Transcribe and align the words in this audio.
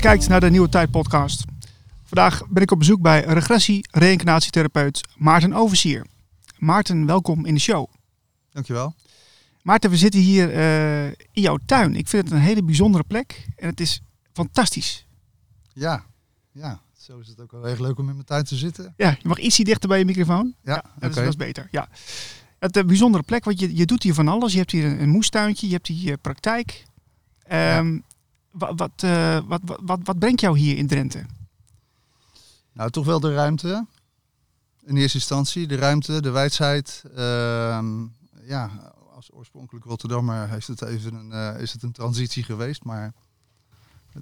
Je 0.00 0.06
kijkt 0.06 0.28
naar 0.28 0.40
de 0.40 0.50
Nieuwe 0.50 0.68
Tijd 0.68 0.90
podcast. 0.90 1.44
Vandaag 2.04 2.46
ben 2.48 2.62
ik 2.62 2.70
op 2.70 2.78
bezoek 2.78 3.00
bij 3.00 3.24
regressie-reïncarnatietherapeut 3.24 5.00
Maarten 5.16 5.52
Oversier. 5.52 6.06
Maarten, 6.58 7.06
welkom 7.06 7.46
in 7.46 7.54
de 7.54 7.60
show. 7.60 7.86
Dankjewel. 8.50 8.94
Maarten, 9.62 9.90
we 9.90 9.96
zitten 9.96 10.20
hier 10.20 10.52
eh, 10.54 11.06
in 11.06 11.42
jouw 11.42 11.58
tuin. 11.66 11.96
Ik 11.96 12.08
vind 12.08 12.24
het 12.24 12.32
een 12.32 12.38
hele 12.40 12.62
bijzondere 12.62 13.04
plek 13.04 13.46
en 13.56 13.68
het 13.68 13.80
is 13.80 14.02
fantastisch. 14.32 15.06
Ja, 15.72 16.04
ja. 16.52 16.80
Zo 16.98 17.18
is 17.18 17.28
het 17.28 17.40
ook 17.40 17.52
wel 17.52 17.68
erg 17.68 17.78
leuk 17.78 17.98
om 17.98 18.08
in 18.08 18.14
mijn 18.14 18.26
tuin 18.26 18.44
te 18.44 18.56
zitten. 18.56 18.94
Ja, 18.96 19.10
je 19.10 19.28
mag 19.28 19.38
ietsje 19.38 19.64
dichter 19.64 19.88
bij 19.88 19.98
je 19.98 20.04
microfoon. 20.04 20.54
Ja, 20.62 20.74
dat, 20.74 21.10
is, 21.10 21.16
oké. 21.16 21.20
dat 21.24 21.28
is 21.28 21.36
beter. 21.36 21.68
Ja. 21.70 21.88
Het 22.58 22.76
een 22.76 22.86
bijzondere 22.86 23.22
plek, 23.24 23.44
want 23.44 23.60
je, 23.60 23.76
je 23.76 23.86
doet 23.86 24.02
hier 24.02 24.14
van 24.14 24.28
alles. 24.28 24.52
Je 24.52 24.58
hebt 24.58 24.70
hier 24.70 24.84
een, 24.84 25.02
een 25.02 25.08
moestuintje, 25.08 25.66
je 25.66 25.72
hebt 25.72 25.86
hier 25.86 26.18
praktijk. 26.18 26.84
Ehm, 27.42 27.92
wa- 27.92 28.00
wat, 28.50 28.90
eh, 28.96 29.38
wat, 29.46 29.60
wat, 29.64 29.80
wat, 29.82 30.00
wat 30.02 30.18
brengt 30.18 30.40
jou 30.40 30.58
hier 30.58 30.76
in 30.76 30.86
Drenthe? 30.86 31.24
Nou, 32.72 32.90
toch 32.90 33.04
wel 33.04 33.20
de 33.20 33.34
ruimte. 33.34 33.86
In 34.84 34.96
eerste 34.96 35.18
instantie 35.18 35.66
de 35.66 35.76
ruimte, 35.76 36.20
de 36.20 36.30
wijsheid. 36.30 37.04
Ehm, 37.16 38.04
ja, 38.42 38.70
als 39.14 39.32
oorspronkelijk 39.32 39.84
Rotterdammer 39.84 40.48
heeft 40.48 40.66
het 40.66 40.82
even 40.82 41.14
een, 41.14 41.32
eh, 41.32 41.60
is 41.62 41.72
het 41.72 41.82
een 41.82 41.92
transitie 41.92 42.42
geweest. 42.42 42.84
Maar 42.84 43.12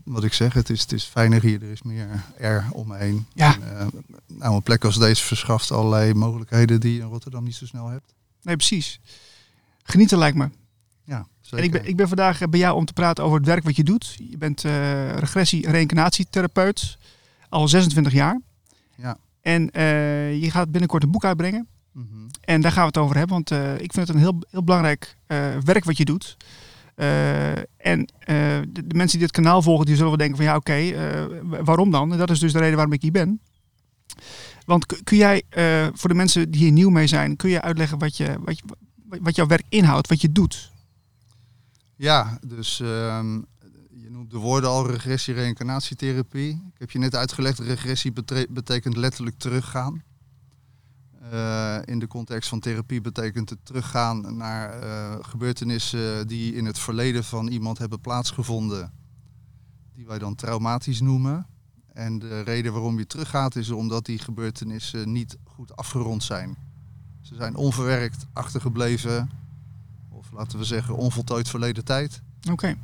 wat 0.05 0.25
ik 0.25 0.33
zeg, 0.33 0.53
het 0.53 0.71
is, 0.71 0.81
het 0.81 0.93
is 0.93 1.05
fijner 1.05 1.43
hier. 1.43 1.63
Er 1.63 1.71
is 1.71 1.83
meer 1.83 2.25
air 2.41 2.69
om 2.73 2.89
me 2.89 2.97
heen. 2.97 3.27
Ja. 3.35 3.55
En, 3.61 3.79
eh, 3.79 3.87
nou, 4.27 4.55
een 4.55 4.63
plek 4.63 4.85
als 4.85 4.99
deze 4.99 5.25
verschaft 5.25 5.71
allerlei 5.71 6.15
mogelijkheden 6.15 6.81
die 6.81 6.95
je 6.95 7.01
in 7.01 7.09
Rotterdam 7.09 7.45
niet 7.45 7.55
zo 7.55 7.67
snel 7.67 7.87
hebt. 7.87 8.15
Nee, 8.43 8.57
precies. 8.57 9.01
Genieten 9.83 10.19
lijkt 10.19 10.37
me. 10.37 10.51
Ja, 11.09 11.27
zeker. 11.41 11.59
En 11.59 11.65
ik 11.65 11.71
ben, 11.73 11.89
ik 11.89 11.97
ben 11.97 12.09
vandaag 12.09 12.41
eh, 12.41 12.49
bij 12.49 12.59
jou 12.61 12.77
om 12.77 12.85
te 12.85 12.93
praten 12.93 13.25
over 13.25 13.37
het 13.37 13.47
werk 13.47 13.65
wat 13.65 13.77
je 13.77 13.85
doet. 13.85 14.17
Je 14.31 14.39
bent 14.39 14.65
eh 14.65 15.17
regressie-reïncarnatietherapeut 15.17 16.99
al 17.49 17.69
26 17.69 18.13
jaar. 18.13 18.41
Ja. 18.95 19.17
En 19.41 19.71
eh, 19.71 20.43
je 20.43 20.51
gaat 20.51 20.71
binnenkort 20.71 21.03
een 21.03 21.11
boek 21.11 21.25
uitbrengen. 21.25 21.69
Mhm. 21.93 22.07
En 22.41 22.61
daar 22.61 22.73
gaan 22.73 22.81
we 22.81 22.87
het 22.89 22.97
over 22.99 23.17
hebben, 23.17 23.35
want 23.45 23.51
ik 23.81 23.93
vind 23.93 24.07
het 24.07 24.17
een 24.17 24.23
heel, 24.23 24.39
heel 24.51 24.65
belangrijk 24.65 25.17
werk 25.65 25.85
wat 25.85 25.97
je 25.97 26.05
doet. 26.05 26.37
En 27.77 28.09
de, 28.27 28.87
de 28.87 28.95
mensen 28.95 29.19
die 29.19 29.27
dit 29.27 29.31
kanaal 29.37 29.63
volgen, 29.63 29.87
die 29.87 29.95
zullen 29.95 30.09
wel 30.11 30.19
denken 30.19 30.37
van 30.37 30.47
ja, 30.47 30.57
oké, 30.57 30.93
wa- 31.43 31.63
waarom 31.65 31.91
dan? 31.91 32.13
En 32.13 32.19
dat 32.19 32.31
is 32.31 32.39
dus 32.39 32.53
de 32.53 32.59
reden 32.59 32.75
waarom 32.75 32.93
ik 32.95 33.03
hier 33.03 33.13
ben. 33.13 33.41
Want 34.65 34.87
kun, 34.87 35.05
kun 35.05 35.17
jij 35.17 35.43
voor 35.95 36.09
de 36.09 36.15
mensen 36.15 36.51
die 36.51 36.61
hier 36.61 36.73
nieuw 36.73 36.91
mee 36.91 37.07
zijn, 37.07 37.37
kun 37.37 37.51
je 37.51 37.61
uitleggen 37.63 37.99
wat, 37.99 38.17
je, 38.17 38.37
wat, 38.45 38.59
je, 38.59 38.65
wat 39.21 39.37
jouw 39.37 39.47
werk 39.47 39.65
inhoudt, 39.69 40.09
wat 40.09 40.21
je 40.21 40.33
doet? 40.33 40.71
Ja, 41.99 42.39
dus 42.47 42.81
ehm, 42.81 43.35
je 43.91 44.11
noemt 44.11 44.31
de 44.31 44.39
woorden 44.39 44.71
al 44.71 44.91
regressie, 44.91 45.35
reïncarnatietherapie. 45.35 46.51
Ik 46.51 46.79
heb 46.79 46.91
je 46.91 46.99
net 46.99 47.15
uitgelegd, 47.15 47.59
regressie 47.59 48.13
betekent 48.49 48.97
letterlijk 48.97 49.39
teruggaan. 49.39 50.03
Eh, 51.31 51.79
in 51.85 51.99
de 51.99 52.07
context 52.07 52.49
van 52.49 52.61
therapie 52.61 53.01
betekent 53.01 53.51
het 53.51 53.59
teruggaan 53.63 54.37
naar 54.37 54.71
eh, 54.71 55.17
gebeurtenissen 55.21 56.27
die 56.27 56.55
in 56.55 56.65
het 56.65 56.79
verleden 56.79 57.25
van 57.25 57.47
iemand 57.47 57.79
hebben 57.79 58.01
plaatsgevonden, 58.01 58.93
die 59.95 60.07
wij 60.07 60.19
dan 60.19 60.35
traumatisch 60.35 61.01
noemen. 61.01 61.47
En 61.93 62.19
de 62.19 62.41
reden 62.41 62.73
waarom 62.73 62.99
je 62.99 63.07
teruggaat 63.07 63.57
is 63.57 63.71
omdat 63.71 64.05
die 64.05 64.19
gebeurtenissen 64.19 65.13
niet 65.13 65.39
goed 65.45 65.77
afgerond 65.77 66.23
zijn. 66.23 66.57
Ze 67.21 67.35
zijn 67.35 67.57
onverwerkt 67.57 68.27
achtergebleven, 68.33 69.31
laten 70.39 70.59
we 70.59 70.65
zeggen 70.65 70.97
onvoltooid 70.97 71.49
verleden 71.49 71.85
tijd. 71.85 72.23
Oké, 72.51 72.77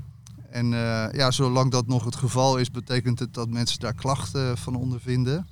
En 0.50 0.75
eh, 0.75 1.12
ja, 1.12 1.31
zolang 1.31 1.70
dat 1.70 1.87
nog 1.87 2.04
het 2.04 2.16
geval 2.16 2.59
is, 2.59 2.70
betekent 2.70 3.19
het 3.19 3.34
dat 3.34 3.48
mensen 3.48 3.81
daar 3.81 3.94
klachten 3.94 4.59
van 4.59 4.75
ondervinden. 4.75 5.47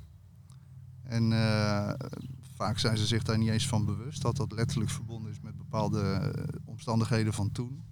En 1.03 1.33
eh, 1.33 1.91
vaak 2.57 2.79
zijn 2.79 2.99
ze 2.99 3.07
zich 3.07 3.23
daar 3.23 3.39
niet 3.39 3.49
eens 3.49 3.69
van 3.69 3.85
bewust 3.85 4.23
dat 4.23 4.37
dat 4.37 4.53
letterlijk 4.53 4.91
verbonden 4.91 5.31
is 5.31 5.41
met 5.41 5.57
bepaalde 5.57 6.01
eh, 6.01 6.43
omstandigheden 6.65 7.33
van 7.33 7.53
toen. 7.53 7.83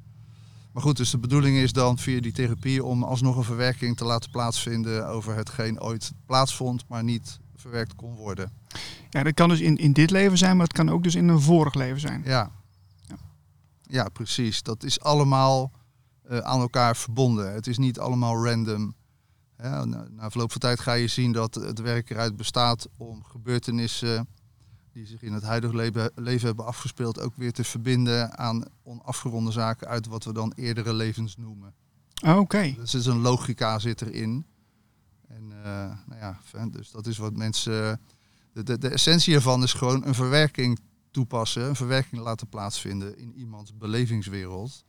Maar 0.73 0.83
goed, 0.83 0.97
dus 0.97 1.11
de 1.11 1.19
bedoeling 1.19 1.57
is 1.57 1.73
dan 1.73 1.99
via 1.99 2.21
die 2.21 2.33
therapie 2.33 2.85
om 2.85 3.03
alsnog 3.03 3.37
een 3.37 3.45
verwerking 3.45 3.97
te 3.97 4.05
laten 4.05 4.31
plaatsvinden 4.31 5.09
over 5.09 5.37
hetgeen 5.37 5.81
ooit 5.81 6.13
plaatsvond, 6.27 6.85
maar 6.89 7.05
niet 7.05 7.39
verwerkt 7.57 7.95
kon 7.95 8.15
worden. 8.15 8.53
ja, 9.11 9.23
dat 9.23 9.35
kan 9.35 9.49
dus 9.49 9.61
in, 9.61 9.77
in 9.77 9.93
dit 9.93 10.11
leven 10.11 10.39
zijn, 10.39 10.57
maar 10.57 10.67
het 10.67 10.77
kan 10.77 10.91
ook 10.91 11.03
dus 11.03 11.15
in 11.15 11.29
een 11.29 11.41
vorig 11.41 11.75
leven 11.75 12.01
zijn. 12.01 12.23
Ja. 12.25 12.51
Ja, 13.91 14.09
precies. 14.09 14.63
Dat 14.63 14.83
is 14.83 15.01
allemaal 15.01 15.73
eh, 16.23 16.39
aan 16.39 16.61
elkaar 16.61 16.97
verbonden. 16.97 17.53
Het 17.53 17.67
is 17.67 17.79
niet 17.79 17.99
allemaal 17.99 18.45
random. 18.45 18.95
Ja, 19.59 19.85
na, 19.85 20.07
na 20.11 20.31
verloop 20.31 20.51
van 20.51 20.61
tijd 20.61 20.81
ga 20.81 20.93
je 20.93 21.09
zien 21.09 21.33
dat 21.33 21.55
het 21.55 21.81
werk 21.81 22.11
eruit 22.11 22.37
bestaat 22.37 22.89
om 22.97 23.25
gebeurtenissen 23.25 24.29
die 24.93 25.07
zich 25.07 25.23
in 25.23 25.33
het 25.33 25.43
huidige 25.43 25.77
leven, 25.77 26.11
leven 26.15 26.47
hebben 26.47 26.67
afgespeeld 26.67 27.21
ook 27.21 27.35
weer 27.37 27.53
te 27.53 27.65
verbinden 27.65 28.39
aan 28.39 28.65
onafgeronde 28.83 29.51
zaken 29.51 29.89
uit 29.89 30.07
wat 30.07 30.25
we 30.25 30.33
dan 30.33 30.53
eerdere 30.57 30.93
levens 30.93 31.37
noemen. 31.37 31.75
Oké, 32.27 32.75
Dus 32.77 32.93
er 32.93 32.99
is 32.99 33.07
een 33.07 33.21
logica 33.21 33.79
zit 33.79 34.03
erin. 34.03 34.47
En 35.29 35.53
eh, 35.65 35.91
nou 36.07 36.21
ja, 36.21 36.39
dus 36.71 36.91
dat 36.91 37.07
is 37.07 37.19
wat 37.19 37.37
mensen. 37.37 38.01
De, 38.53 38.63
de, 38.63 38.79
de 38.79 38.89
essentie 38.89 39.35
ervan 39.35 39.63
is 39.63 39.73
gewoon 39.73 40.07
een 40.07 40.15
verwerking 40.15 40.79
toepassen, 41.11 41.69
een 41.69 41.77
verwerking 41.77 42.23
laten 42.23 42.49
plaatsvinden 42.49 43.19
in 43.19 43.33
iemands 43.37 43.77
belevingswereld. 43.77 44.85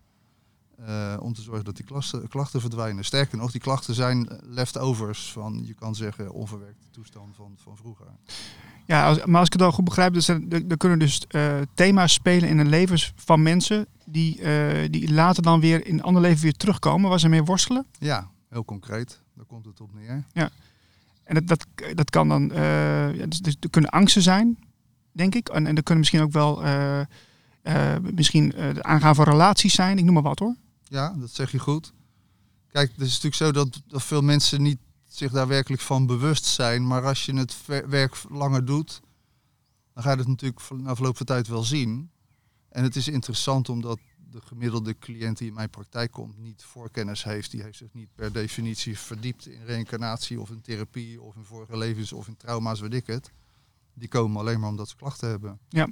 eh, 0.86 1.18
om 1.20 1.34
te 1.34 1.42
zorgen 1.42 1.66
dat 1.66 1.76
die 1.76 1.86
klachten, 1.86 2.28
klachten 2.28 2.62
verdwijnen. 2.62 3.06
Sterker 3.06 3.38
nog, 3.38 3.52
die 3.52 3.62
klachten 3.62 3.94
zijn 3.94 4.40
leftovers 4.44 5.31
van, 5.31 5.62
je 5.66 5.74
kan 5.74 5.96
zeggen, 5.96 6.31
onverwerkte 6.31 6.90
toestand 6.92 7.36
van, 7.36 7.54
van 7.58 7.78
vroeger. 7.78 8.06
ja, 8.86 9.08
als, 9.08 9.26
maar 9.26 9.40
als 9.40 9.48
ik 9.48 9.54
het 9.54 9.62
al 9.62 9.72
goed 9.72 9.86
begrijp, 9.86 10.14
dus 10.14 10.28
er 10.28 10.78
kunnen 10.78 11.00
dus 11.00 11.22
eh, 11.28 11.58
thema's 11.74 12.14
spelen 12.14 12.50
in 12.50 12.58
de 12.58 12.66
levens 12.66 13.14
van 13.16 13.42
mensen 13.42 13.88
die, 14.06 14.42
eh, 14.42 14.90
die 14.90 15.14
later 15.14 15.44
dan 15.44 15.60
weer 15.60 15.86
in 15.86 15.94
een 15.94 16.04
ander 16.04 16.22
leven 16.22 16.44
weer 16.44 16.58
terugkomen, 16.58 17.10
waar 17.10 17.20
ze 17.20 17.30
mee 17.30 17.44
worstelen. 17.44 17.86
Ja, 18.00 18.31
heel 18.50 18.66
concreet. 18.66 19.22
Daar 19.36 19.46
komt 19.46 19.66
het 19.66 19.81
op 19.81 19.94
neer. 19.94 20.24
En 21.24 21.36
dat, 21.36 21.48
dat, 21.48 21.66
dat 21.96 22.10
kan 22.10 22.28
dan, 22.28 22.52
ja, 23.14 23.26
dus, 23.26 23.40
dus 23.40 23.56
er 23.60 23.70
kunnen 23.70 23.90
angsten 23.90 24.22
zijn, 24.22 24.58
denk 25.12 25.36
ik. 25.36 25.50
En, 25.50 25.68
en 25.68 25.76
er 25.76 25.84
kunnen 25.84 25.98
misschien 25.98 26.22
ook 26.22 26.32
wel 26.32 26.64
eh, 26.64 27.00
eh, 27.62 27.98
misschien 28.14 28.54
eh, 28.54 28.66
het 28.66 28.84
aangaan 28.84 29.16
van 29.16 29.26
relaties 29.26 29.74
zijn, 29.74 29.98
ik 29.98 30.04
noem 30.04 30.14
maar 30.14 30.24
wat 30.24 30.40
hoor. 30.40 30.56
Ja, 30.84 31.16
dat 31.20 31.30
zeg 31.32 31.52
je 31.52 31.60
goed. 31.60 31.94
Kijk, 32.72 32.92
het 32.92 33.02
is 33.02 33.22
natuurlijk 33.22 33.36
zo 33.36 33.52
dat, 33.52 33.82
dat 33.88 34.04
veel 34.04 34.22
mensen 34.22 34.62
niet 34.62 34.80
zich 35.08 35.32
daar 35.32 35.48
werkelijk 35.48 35.82
van 35.82 36.06
bewust 36.06 36.46
zijn. 36.46 36.88
Maar 36.88 37.06
als 37.06 37.26
je 37.26 37.34
het 37.34 37.56
werk 37.88 38.16
langer 38.30 38.66
doet, 38.66 39.02
dan 39.94 40.04
ga 40.04 40.12
je 40.12 40.18
het 40.18 40.28
natuurlijk 40.28 40.70
na 40.74 40.96
verloop 40.96 41.18
van 41.18 41.26
tijd 41.26 41.48
wel 41.48 41.64
zien. 41.64 42.12
En 42.70 42.84
het 42.84 42.96
is 42.96 43.08
interessant 43.08 43.70
omdat 43.70 44.00
de 44.32 44.42
gemiddelde 44.42 44.98
cliënt 44.98 45.38
die 45.38 45.48
in 45.48 45.54
mijn 45.54 45.70
praktijk 45.70 46.12
komt 46.12 46.38
niet 46.38 46.64
voorkennis 46.64 47.24
heeft. 47.24 47.52
Die 47.52 47.62
heeft 47.62 47.78
zich 47.78 47.94
niet 47.94 48.10
per 48.16 48.32
definitie 48.32 49.00
verdiept 49.00 49.48
in 49.48 49.66
reïncarnatie 49.66 50.40
of 50.40 50.50
in 50.50 50.62
therapie 50.62 51.22
of 51.22 51.36
in 51.36 51.44
vorige 51.44 51.78
levens 51.78 52.14
of 52.14 52.28
in 52.28 52.38
trauma's, 52.38 52.80
weet 52.80 52.94
ik 52.94 53.08
het. 53.08 53.32
Die 53.94 54.07
komen 54.07 54.40
alleen 54.40 54.59
maar 54.59 54.69
omdat 54.69 54.90
ze 54.90 54.96
klachten 54.96 55.29
hebben. 55.29 55.59
Ja. 55.69 55.88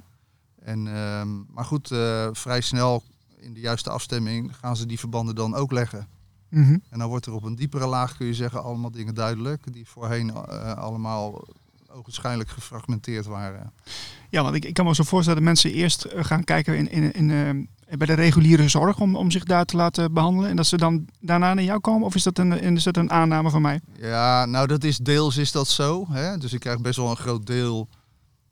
En, 0.62 0.86
ehm, 0.86 1.52
maar 1.52 1.64
goed, 1.64 1.90
eh, 1.90 2.28
vrij 2.32 2.60
snel 2.60 3.02
in 3.36 3.54
de 3.54 3.60
juiste 3.60 3.90
afstemming 3.90 4.56
gaan 4.56 4.76
ze 4.76 4.86
die 4.86 4.98
verbanden 4.98 5.34
dan 5.34 5.54
ook 5.54 5.72
leggen. 5.72 6.08
Mhm. 6.48 6.78
En 6.88 6.98
dan 6.98 7.08
wordt 7.08 7.26
er 7.26 7.32
op 7.32 7.42
een 7.42 7.54
diepere 7.56 7.86
laag, 7.86 8.16
kun 8.16 8.26
je 8.26 8.34
zeggen, 8.34 8.62
allemaal 8.62 8.90
dingen 8.90 9.14
duidelijk. 9.14 9.72
Die 9.72 9.88
voorheen 9.88 10.30
eh, 10.30 10.72
allemaal 10.72 11.44
ogenschijnlijk 11.92 12.50
gefragmenteerd 12.50 13.26
waren. 13.26 13.72
Ja, 14.28 14.42
want 14.42 14.54
ik, 14.54 14.64
ik 14.64 14.74
kan 14.74 14.84
me 14.84 14.94
zo 14.94 15.02
voorstellen 15.02 15.38
dat 15.38 15.48
mensen 15.48 15.72
eerst 15.72 16.04
eh, 16.04 16.24
gaan 16.24 16.44
kijken 16.44 16.76
in, 16.76 16.90
in, 16.90 17.12
in, 17.12 17.30
eh, 17.30 17.96
bij 17.96 18.06
de 18.06 18.12
reguliere 18.12 18.68
zorg 18.68 19.00
om, 19.00 19.16
om 19.16 19.30
zich 19.30 19.44
daar 19.44 19.64
te 19.64 19.76
laten 19.76 20.12
behandelen. 20.12 20.50
En 20.50 20.56
dat 20.56 20.66
ze 20.66 20.76
dan 20.76 21.08
daarna 21.20 21.54
naar 21.54 21.64
jou 21.64 21.80
komen? 21.80 22.06
Of 22.06 22.14
is 22.14 22.22
dat 22.22 22.38
een, 22.38 22.52
is 22.52 22.82
dat 22.82 22.96
een 22.96 23.10
aanname 23.10 23.50
van 23.50 23.62
mij? 23.62 23.80
Ja, 23.98 24.44
nou 24.44 24.66
dat 24.66 24.84
is 24.84 24.96
deels 24.96 25.36
is 25.36 25.52
dat 25.52 25.68
zo. 25.68 26.06
Hè? 26.10 26.38
Dus 26.38 26.52
ik 26.52 26.60
krijg 26.60 26.80
best 26.80 26.96
wel 26.96 27.10
een 27.10 27.16
groot 27.16 27.46
deel 27.46 27.88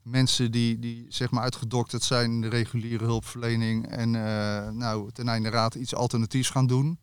mensen 0.03 0.51
die, 0.51 0.79
die 0.79 1.05
zeg 1.09 1.31
maar 1.31 1.43
uitgedokterd 1.43 2.03
zijn 2.03 2.31
in 2.31 2.41
de 2.41 2.49
reguliere 2.49 3.05
hulpverlening. 3.05 3.87
En 3.87 4.15
eh, 4.15 4.69
nou 4.69 5.11
ten 5.11 5.27
einde 5.27 5.49
raad 5.49 5.75
iets 5.75 5.95
alternatiefs 5.95 6.49
gaan 6.49 6.67
doen. 6.67 6.99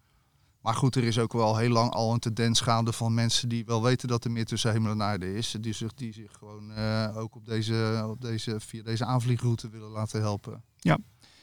Maar 0.67 0.75
goed, 0.75 0.97
er 0.97 1.05
is 1.05 1.19
ook 1.19 1.33
wel 1.33 1.57
heel 1.57 1.71
lang 1.71 1.91
al 1.93 2.13
een 2.13 2.19
tendens 2.19 2.61
gaande 2.61 2.93
van 2.93 3.15
mensen 3.15 3.49
die 3.49 3.65
wel 3.65 3.83
weten 3.83 4.09
dat 4.09 4.25
er 4.25 4.31
meer 4.31 4.45
tussen 4.45 4.73
hemel 4.73 4.91
en 4.93 5.03
aarde 5.03 5.35
is. 5.35 5.57
Die 5.61 5.73
zich, 5.73 5.95
die 5.95 6.13
zich 6.13 6.33
gewoon 6.39 6.73
eh, 6.73 7.17
ook 7.17 7.35
op 7.37 7.47
deze, 7.47 8.07
op 8.11 8.21
deze, 8.21 8.61
via 8.61 8.83
deze 8.83 9.05
aanvliegroute 9.05 9.69
willen 9.69 9.89
laten 9.91 10.21
helpen. 10.21 10.63
Ja. 10.79 10.99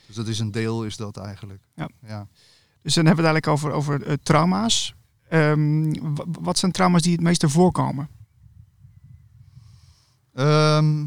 Dus 0.07 0.15
dat 0.15 0.27
is 0.27 0.39
een 0.39 0.51
deel, 0.51 0.85
is 0.85 0.97
dat 0.97 1.17
eigenlijk. 1.17 1.63
Ja. 1.75 1.89
ja. 2.07 2.27
Dus 2.81 2.93
dan 2.93 3.05
hebben 3.05 3.23
we 3.23 3.29
het 3.29 3.43
eigenlijk 3.43 3.47
over, 3.47 3.71
over 3.71 4.07
eh, 4.07 4.13
trauma's. 4.23 4.95
Ehm, 5.29 5.93
wa- 6.15 6.25
wat 6.27 6.57
zijn 6.57 6.71
trauma's 6.71 7.01
die 7.01 7.11
het 7.11 7.21
meeste 7.21 7.49
voorkomen? 7.49 8.09
Ehm, 10.33 11.01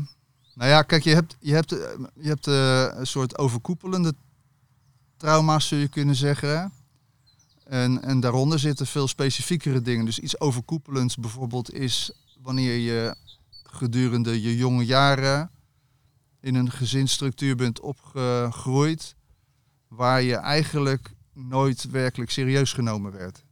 nou 0.55 0.71
ja, 0.71 0.83
kijk, 0.83 1.03
je 1.03 1.15
hebt, 1.15 1.37
je 1.41 1.53
hebt, 1.55 1.73
eh, 1.73 1.79
je 2.15 2.29
hebt 2.29 2.47
een 2.99 3.07
soort 3.07 3.39
overkoepelende 3.39 4.15
trauma's, 5.17 5.69
zul 5.69 5.79
je 5.79 5.89
kunnen 5.89 6.15
zeggen. 6.15 6.73
En, 7.69 8.03
en 8.03 8.21
daaronder 8.21 8.59
zitten 8.59 8.87
veel 8.87 9.09
specifiekere 9.09 9.83
dingen. 9.83 10.05
Dus 10.05 10.19
iets 10.19 10.41
overkoepelends 10.41 11.17
bijvoorbeeld 11.17 11.73
is 11.73 12.11
wanneer 12.43 12.77
je 12.77 13.15
gedurende 13.63 14.43
je 14.43 14.57
jonge 14.57 14.85
jaren 14.85 15.51
in 16.41 16.55
een 16.55 16.71
gezinsstructuur 16.71 17.57
bent 17.57 17.81
opgegroeid 17.81 19.17
waar 19.89 20.23
je 20.23 20.35
eigenlijk 20.35 21.15
nooit 21.33 21.91
werkelijk 21.91 22.31
serieus 22.31 22.73
genomen 22.73 23.13
werd. 23.13 23.45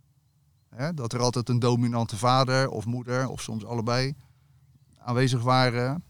Dat 0.94 1.12
er 1.12 1.20
altijd 1.20 1.48
een 1.48 1.58
dominante 1.58 2.16
vader 2.16 2.68
of 2.68 2.84
moeder, 2.84 3.28
of 3.28 3.40
soms 3.40 3.64
allebei, 3.64 4.14
aanwezig 4.98 5.42
waren. 5.42 6.04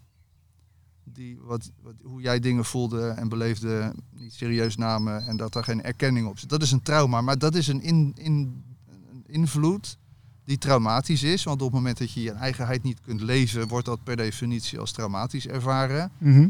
Die 1.04 1.38
wat, 1.40 1.70
wat, 1.82 1.94
hoe 2.02 2.20
jij 2.20 2.40
dingen 2.40 2.64
voelde 2.64 3.08
en 3.08 3.28
beleefde 3.28 3.94
niet 4.10 4.32
serieus 4.32 4.76
namen 4.76 5.26
en 5.26 5.36
dat 5.36 5.52
daar 5.52 5.64
geen 5.64 5.82
erkenning 5.82 6.26
op 6.26 6.38
zit. 6.38 6.48
Dat 6.48 6.62
is 6.62 6.72
een 6.72 6.82
trauma, 6.82 7.20
maar 7.20 7.38
dat 7.38 7.54
is 7.54 7.68
een, 7.68 7.82
in, 7.82 8.12
in, 8.16 8.64
een 8.88 9.24
invloed 9.26 9.98
die 10.44 10.58
traumatisch 10.58 11.22
is. 11.22 11.44
Want 11.44 11.60
op 11.60 11.66
het 11.66 11.76
moment 11.76 11.98
dat 11.98 12.12
je 12.12 12.22
je 12.22 12.32
eigenheid 12.32 12.82
niet 12.82 13.00
kunt 13.00 13.20
leven, 13.20 13.68
wordt 13.68 13.86
dat 13.86 14.04
per 14.04 14.16
definitie 14.16 14.78
als 14.78 14.92
traumatisch 14.92 15.46
ervaren. 15.46 16.10
Mhm. 16.18 16.48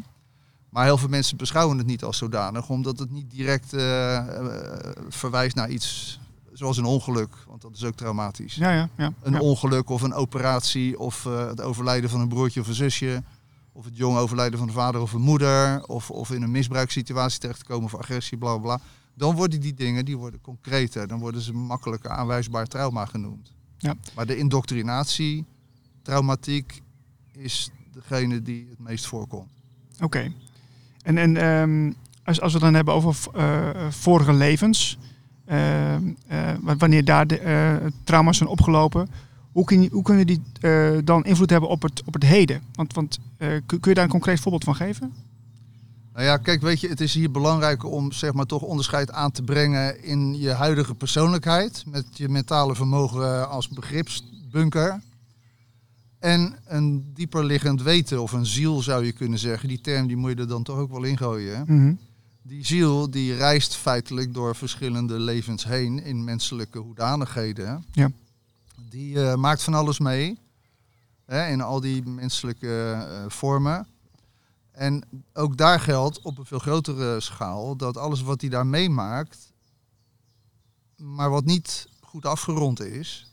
Maar 0.69 0.85
heel 0.85 0.99
veel 0.99 1.09
mensen 1.09 1.37
beschouwen 1.37 1.79
het 1.79 1.87
niet 1.87 2.05
als 2.05 2.19
zodanig, 2.19 2.69
omdat 2.69 2.99
het 2.99 3.11
niet 3.11 3.31
direct 3.31 3.73
eh, 3.73 4.17
eh, 4.17 4.91
verwijst 5.09 5.55
naar 5.55 5.71
iets 5.71 6.19
zoals 6.53 6.77
een 6.77 6.85
ongeluk, 6.85 7.37
want 7.49 7.63
dat 7.63 7.75
is 7.75 7.85
ook 7.85 7.95
traumatisch. 7.95 8.55
Ja, 8.55 8.73
ja, 8.73 8.89
ja. 8.97 9.13
Een 9.23 9.41
ongeluk 9.41 9.89
of 9.89 10.03
een 10.03 10.15
operatie 10.15 10.99
of 10.99 11.27
eh, 11.27 11.47
het 11.47 11.61
overlijden 11.61 12.11
van 12.11 12.21
een 12.21 12.29
broertje 12.29 12.61
of 12.61 12.69
een 12.69 12.75
zusje. 12.75 13.23
Of 13.77 13.85
het 13.85 13.97
jong 13.97 14.17
overlijden 14.19 14.59
van 14.59 14.69
een 14.69 14.75
vader 14.75 15.01
of 15.01 15.13
een 15.13 15.21
moeder. 15.21 15.85
Of, 15.87 16.11
of 16.11 16.31
in 16.31 16.43
een 16.43 16.51
misbruikssituatie 16.51 17.41
terechtkomen 17.41 17.89
voor 17.91 17.99
agressie, 17.99 18.39
bla 18.39 18.57
bla. 18.59 18.81
Dan 19.15 19.35
worden 19.35 19.61
die 19.61 19.75
dingen 19.75 20.05
die 20.05 20.17
worden 20.17 20.41
concreter. 20.41 21.07
Dan 21.07 21.19
worden 21.19 21.41
ze 21.41 21.53
makkelijker 21.53 22.11
aanwijsbaar 22.11 22.67
trauma 22.67 23.05
genoemd. 23.07 23.53
Ja. 23.79 23.95
Maar 24.15 24.27
de 24.27 24.37
indoctrinatie, 24.37 25.45
traumatiek, 26.03 26.83
is 27.33 27.71
degene 27.93 28.43
die 28.43 28.67
het 28.71 28.79
meest 28.79 29.07
voorkomt. 29.07 29.51
Oké. 30.01 30.33
En, 31.03 31.19
en 31.19 31.37
ehm, 31.37 31.93
als, 32.25 32.41
als 32.41 32.53
we 32.53 32.59
dan 32.59 32.75
hebben 32.75 32.95
over 32.95 33.17
eh, 33.35 33.71
vorige 33.91 34.33
levens, 34.33 34.99
ehm, 35.45 36.13
eh, 36.27 36.53
wa- 36.61 36.77
wanneer 36.77 37.05
daar 37.05 37.27
de 37.27 37.39
eh, 37.39 37.77
trauma's 38.05 38.37
zijn 38.37 38.49
opgelopen, 38.49 39.09
hoe, 39.55 39.65
kun 39.65 39.83
je, 39.83 39.89
hoe 39.93 40.03
kunnen 40.03 40.27
die 40.27 40.43
eh, 40.61 40.91
dan 41.05 41.25
invloed 41.25 41.51
hebben 41.51 41.69
op 41.69 41.83
het, 41.83 42.03
op 42.05 42.15
het 42.15 42.23
heden? 42.23 42.63
Want, 42.73 42.95
want 42.95 43.19
eh, 43.37 43.49
kun, 43.49 43.81
kun 43.81 43.91
je 43.91 43.95
daar 43.95 44.05
een 44.05 44.11
concreet 44.11 44.41
voorbeeld 44.41 44.65
van 44.65 44.77
geven? 44.77 45.13
Nou 46.13 46.27
ja, 46.27 46.37
kijk, 46.37 46.61
weet 46.61 46.81
je, 46.81 46.89
het 46.89 47.01
is 47.01 47.15
hier 47.15 47.31
belangrijk 47.31 47.85
om 47.85 48.13
zeg 48.13 48.33
maar 48.33 48.47
toch 48.47 48.63
onderscheid 48.63 49.13
aan 49.13 49.31
te 49.31 49.43
brengen 49.43 50.03
in 50.05 50.39
je 50.39 50.51
huidige 50.51 50.95
persoonlijkheid. 50.95 51.85
Met 51.87 52.07
je 52.13 52.29
mentale 52.29 52.75
vermogen 52.75 53.49
als 53.49 53.69
begripsbunker. 53.69 55.01
En 56.19 56.57
een 56.67 57.11
dieper 57.15 57.45
liggend 57.45 57.83
weten, 57.83 58.23
of 58.23 58.33
een 58.33 58.47
ziel 58.47 58.83
zou 58.83 59.05
je 59.05 59.13
kunnen 59.13 59.39
zeggen. 59.39 59.69
Die 59.69 59.81
term 59.81 60.07
die 60.07 60.17
moet 60.17 60.31
je 60.31 60.37
er 60.37 60.49
dan 60.49 60.63
toch 60.63 60.79
ook 60.79 60.91
wel 60.91 61.03
ingooien. 61.03 61.57
hè? 61.57 61.63
Mhm. 61.65 61.95
Die 62.43 62.65
ziel 62.67 63.11
die 63.11 63.35
reist 63.35 63.77
feitelijk 63.77 64.35
door 64.35 64.57
verschillende 64.57 65.19
levens 65.19 65.65
heen 65.65 66.03
in 66.03 66.25
menselijke 66.25 66.79
hoedanigheden. 66.79 67.85
Ja. 67.93 68.11
Die 68.77 69.23
eh, 69.23 69.35
maakt 69.35 69.63
van 69.63 69.75
alles 69.75 69.99
mee. 69.99 70.39
Hè, 71.25 71.49
in 71.49 71.61
al 71.61 71.81
die 71.81 72.03
menselijke 72.03 72.93
eh, 72.93 73.25
vormen. 73.29 73.87
En 74.73 75.25
ook 75.33 75.57
daar 75.57 75.81
geldt 75.81 76.21
op 76.23 76.39
een 76.39 76.47
veel 76.47 76.59
grotere 76.59 77.21
schaal 77.21 77.77
dat 77.77 77.97
alles 77.97 78.23
wat 78.23 78.41
hij 78.41 78.51
daar 78.51 78.67
meemaakt, 78.67 79.53
maar 80.97 81.31
wat 81.31 81.45
niet 81.45 81.89
goed 82.01 82.27
afgerond 82.27 82.81
is, 82.81 83.33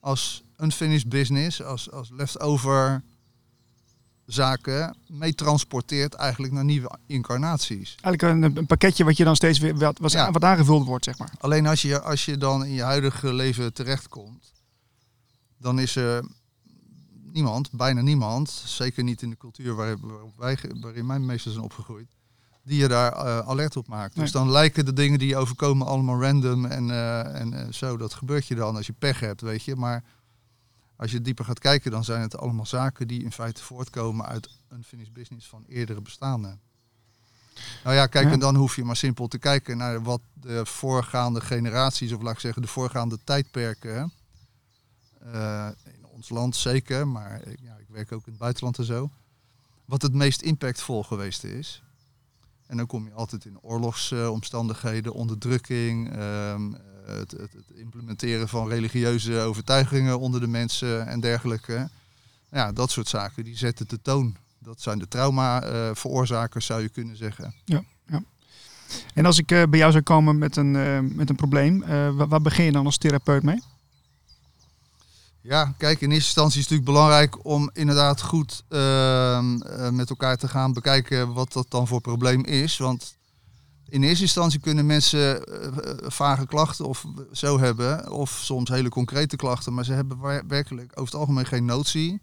als 0.00 0.44
unfinished 0.58 1.08
business, 1.08 1.62
als, 1.62 1.90
als 1.90 2.10
leftover 2.10 3.02
zaken, 4.26 4.96
meetransporteert 5.06 6.14
eigenlijk 6.14 6.52
naar 6.52 6.64
nieuwe 6.64 6.98
incarnaties. 7.06 7.96
Eigenlijk 8.00 8.44
een, 8.44 8.56
een 8.56 8.66
pakketje 8.66 9.04
wat 9.04 9.16
je 9.16 9.24
dan 9.24 9.36
steeds 9.36 9.58
weer 9.58 9.76
wat, 9.76 9.98
wat, 9.98 10.12
Ja. 10.12 10.30
wat 10.30 10.44
aangevuld 10.44 10.86
wordt, 10.86 11.04
zeg 11.04 11.18
maar. 11.18 11.32
Alleen 11.38 11.66
als 11.66 11.82
je, 11.82 12.00
als 12.00 12.24
je 12.24 12.38
dan 12.38 12.64
in 12.64 12.72
je 12.72 12.82
huidige 12.82 13.32
leven 13.32 13.72
terechtkomt, 13.72 14.52
dan 15.58 15.78
is 15.78 15.96
er 15.96 16.24
niemand, 17.32 17.70
bijna 17.70 18.00
niemand, 18.00 18.50
zeker 18.64 19.04
niet 19.04 19.22
in 19.22 19.30
de 19.30 19.36
cultuur 19.36 19.74
waar, 19.74 19.96
wij, 20.36 20.58
waarin 20.80 21.06
mijn 21.06 21.26
meesters 21.26 21.54
zijn 21.54 21.66
opgegroeid, 21.66 22.08
die 22.62 22.78
je 22.78 22.88
daar 22.88 23.12
eh, 23.12 23.38
alert 23.38 23.76
op 23.76 23.88
maakt. 23.88 24.14
Dus 24.14 24.32
dan 24.32 24.50
lijken 24.50 24.84
de 24.84 24.92
dingen 24.92 25.18
die 25.18 25.28
je 25.28 25.36
overkomen 25.36 25.86
allemaal 25.86 26.22
random 26.22 26.64
en, 26.64 26.90
eh, 26.90 27.40
en 27.40 27.52
eh, 27.52 27.72
zo. 27.72 27.96
Dat 27.96 28.14
gebeurt 28.14 28.46
je 28.46 28.54
dan 28.54 28.76
als 28.76 28.86
je 28.86 28.92
pech 28.92 29.20
hebt, 29.20 29.40
weet 29.40 29.62
je. 29.62 29.76
Maar 29.76 30.04
als 30.96 31.10
je 31.10 31.20
dieper 31.20 31.44
gaat 31.44 31.58
kijken, 31.58 31.90
dan 31.90 32.04
zijn 32.04 32.20
het 32.20 32.36
allemaal 32.36 32.66
zaken 32.66 33.08
die 33.08 33.22
in 33.22 33.32
feite 33.32 33.62
voortkomen 33.62 34.26
uit 34.26 34.48
unfinished 34.72 35.12
business 35.12 35.46
van 35.48 35.64
eerdere 35.68 36.00
bestaanden. 36.00 36.60
Nou 37.84 37.96
ja, 37.96 38.06
kijk, 38.06 38.26
Ja. 38.26 38.32
en 38.32 38.38
dan 38.38 38.54
hoef 38.56 38.76
je 38.76 38.84
maar 38.84 38.96
simpel 38.96 39.28
te 39.28 39.38
kijken 39.38 39.76
naar 39.76 40.02
wat 40.02 40.20
de 40.32 40.66
voorgaande 40.66 41.40
generaties, 41.40 42.12
of 42.12 42.22
laat 42.22 42.32
ik 42.34 42.40
zeggen, 42.40 42.62
de 42.62 42.68
voorgaande 42.68 43.18
tijdperken, 43.24 44.12
eh, 45.32 45.68
in 45.84 46.04
ons 46.06 46.28
land 46.28 46.56
zeker, 46.56 47.08
maar 47.08 47.46
ik- 47.46 47.60
ja, 47.62 47.76
ik 47.76 47.86
werk 47.88 48.12
ook 48.12 48.24
in 48.26 48.32
het 48.32 48.40
buitenland 48.40 48.78
en 48.78 48.84
zo, 48.84 49.10
wat 49.84 50.02
het 50.02 50.12
meest 50.14 50.42
impactvol 50.42 51.02
geweest 51.02 51.44
is. 51.44 51.82
En 52.66 52.76
dan 52.76 52.86
kom 52.86 53.04
je 53.06 53.12
altijd 53.12 53.44
in 53.44 53.58
oorlogsomstandigheden, 53.60 55.12
onderdrukking, 55.12 56.12
ehm, 56.12 56.72
het, 57.06 57.30
het, 57.30 57.52
het 57.52 57.70
implementeren 57.74 58.48
van 58.48 58.68
religieuze 58.68 59.38
overtuigingen 59.38 60.18
onder 60.18 60.40
de 60.40 60.46
mensen 60.46 61.06
en 61.06 61.20
dergelijke. 61.20 61.88
Ja, 62.50 62.72
dat 62.72 62.90
soort 62.90 63.08
zaken, 63.08 63.44
die 63.44 63.56
zetten 63.56 63.88
de 63.88 64.02
toon. 64.02 64.36
Dat 64.58 64.80
zijn 64.80 64.98
de 64.98 65.08
trauma-veroorzakers, 65.08 66.66
zou 66.66 66.82
je 66.82 66.88
kunnen 66.88 67.16
zeggen. 67.16 67.54
En 69.14 69.26
als 69.26 69.38
ik 69.38 69.50
eh, 69.50 69.62
bij 69.68 69.78
jou 69.78 69.92
zou 69.92 70.02
komen 70.02 70.38
met 70.38 70.56
een, 70.56 70.76
eh, 70.76 70.98
met 71.00 71.30
een 71.30 71.36
probleem, 71.36 71.82
eh, 71.82 72.10
waar, 72.10 72.42
begin 72.42 72.64
je 72.64 72.72
dan 72.72 72.86
als 72.86 72.98
therapeut 72.98 73.42
mee? 73.42 73.62
Ja, 75.40 75.74
kijk, 75.76 76.00
in 76.00 76.10
eerste 76.10 76.26
instantie 76.26 76.60
is 76.60 76.68
het 76.68 76.70
natuurlijk 76.70 76.98
belangrijk 76.98 77.44
om 77.44 77.70
inderdaad 77.72 78.22
goed 78.22 78.64
ehm, 78.68 79.60
eh, 79.60 79.90
met 79.90 80.10
elkaar 80.10 80.36
te 80.36 80.48
gaan 80.48 80.72
bekijken 80.72 81.32
wat 81.32 81.52
dat 81.52 81.66
dan 81.68 81.86
voor 81.86 82.00
probleem 82.00 82.44
is. 82.44 82.76
Want 82.76 83.16
in 83.94 84.02
eerste 84.02 84.22
instantie 84.22 84.60
kunnen 84.60 84.86
mensen 84.86 85.46
eh, 85.46 85.66
eh, 85.66 85.96
vage 86.10 86.46
klachten 86.46 86.86
of 86.86 87.04
zo 87.32 87.58
hebben, 87.58 88.12
of 88.12 88.40
soms 88.42 88.68
hele 88.68 88.88
concrete 88.88 89.36
klachten, 89.36 89.74
maar 89.74 89.84
ze 89.84 89.92
hebben 89.92 90.20
wer- 90.20 90.46
werkelijk 90.46 90.90
over 90.90 91.04
het 91.04 91.14
algemeen 91.14 91.46
geen 91.46 91.64
notie 91.64 92.20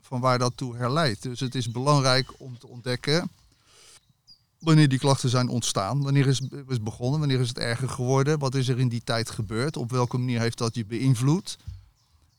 van 0.00 0.20
waar 0.20 0.38
dat 0.38 0.52
toe 0.56 0.76
herleidt. 0.76 1.22
Dus 1.22 1.40
het 1.40 1.54
is 1.54 1.70
belangrijk 1.70 2.32
om 2.38 2.58
te 2.58 2.66
ontdekken 2.66 3.30
wanneer 4.58 4.88
die 4.88 4.98
klachten 4.98 5.28
zijn 5.28 5.48
ontstaan, 5.48 6.02
wanneer 6.02 6.26
is 6.26 6.42
het 6.68 6.84
begonnen, 6.84 7.18
wanneer 7.18 7.40
is 7.40 7.48
het 7.48 7.58
erger 7.58 7.88
geworden, 7.88 8.38
wat 8.38 8.54
is 8.54 8.68
er 8.68 8.78
in 8.78 8.88
die 8.88 9.04
tijd 9.04 9.30
gebeurd, 9.30 9.76
op 9.76 9.90
welke 9.90 10.18
manier 10.18 10.40
heeft 10.40 10.58
dat 10.58 10.74
je 10.74 10.84
beïnvloed. 10.84 11.58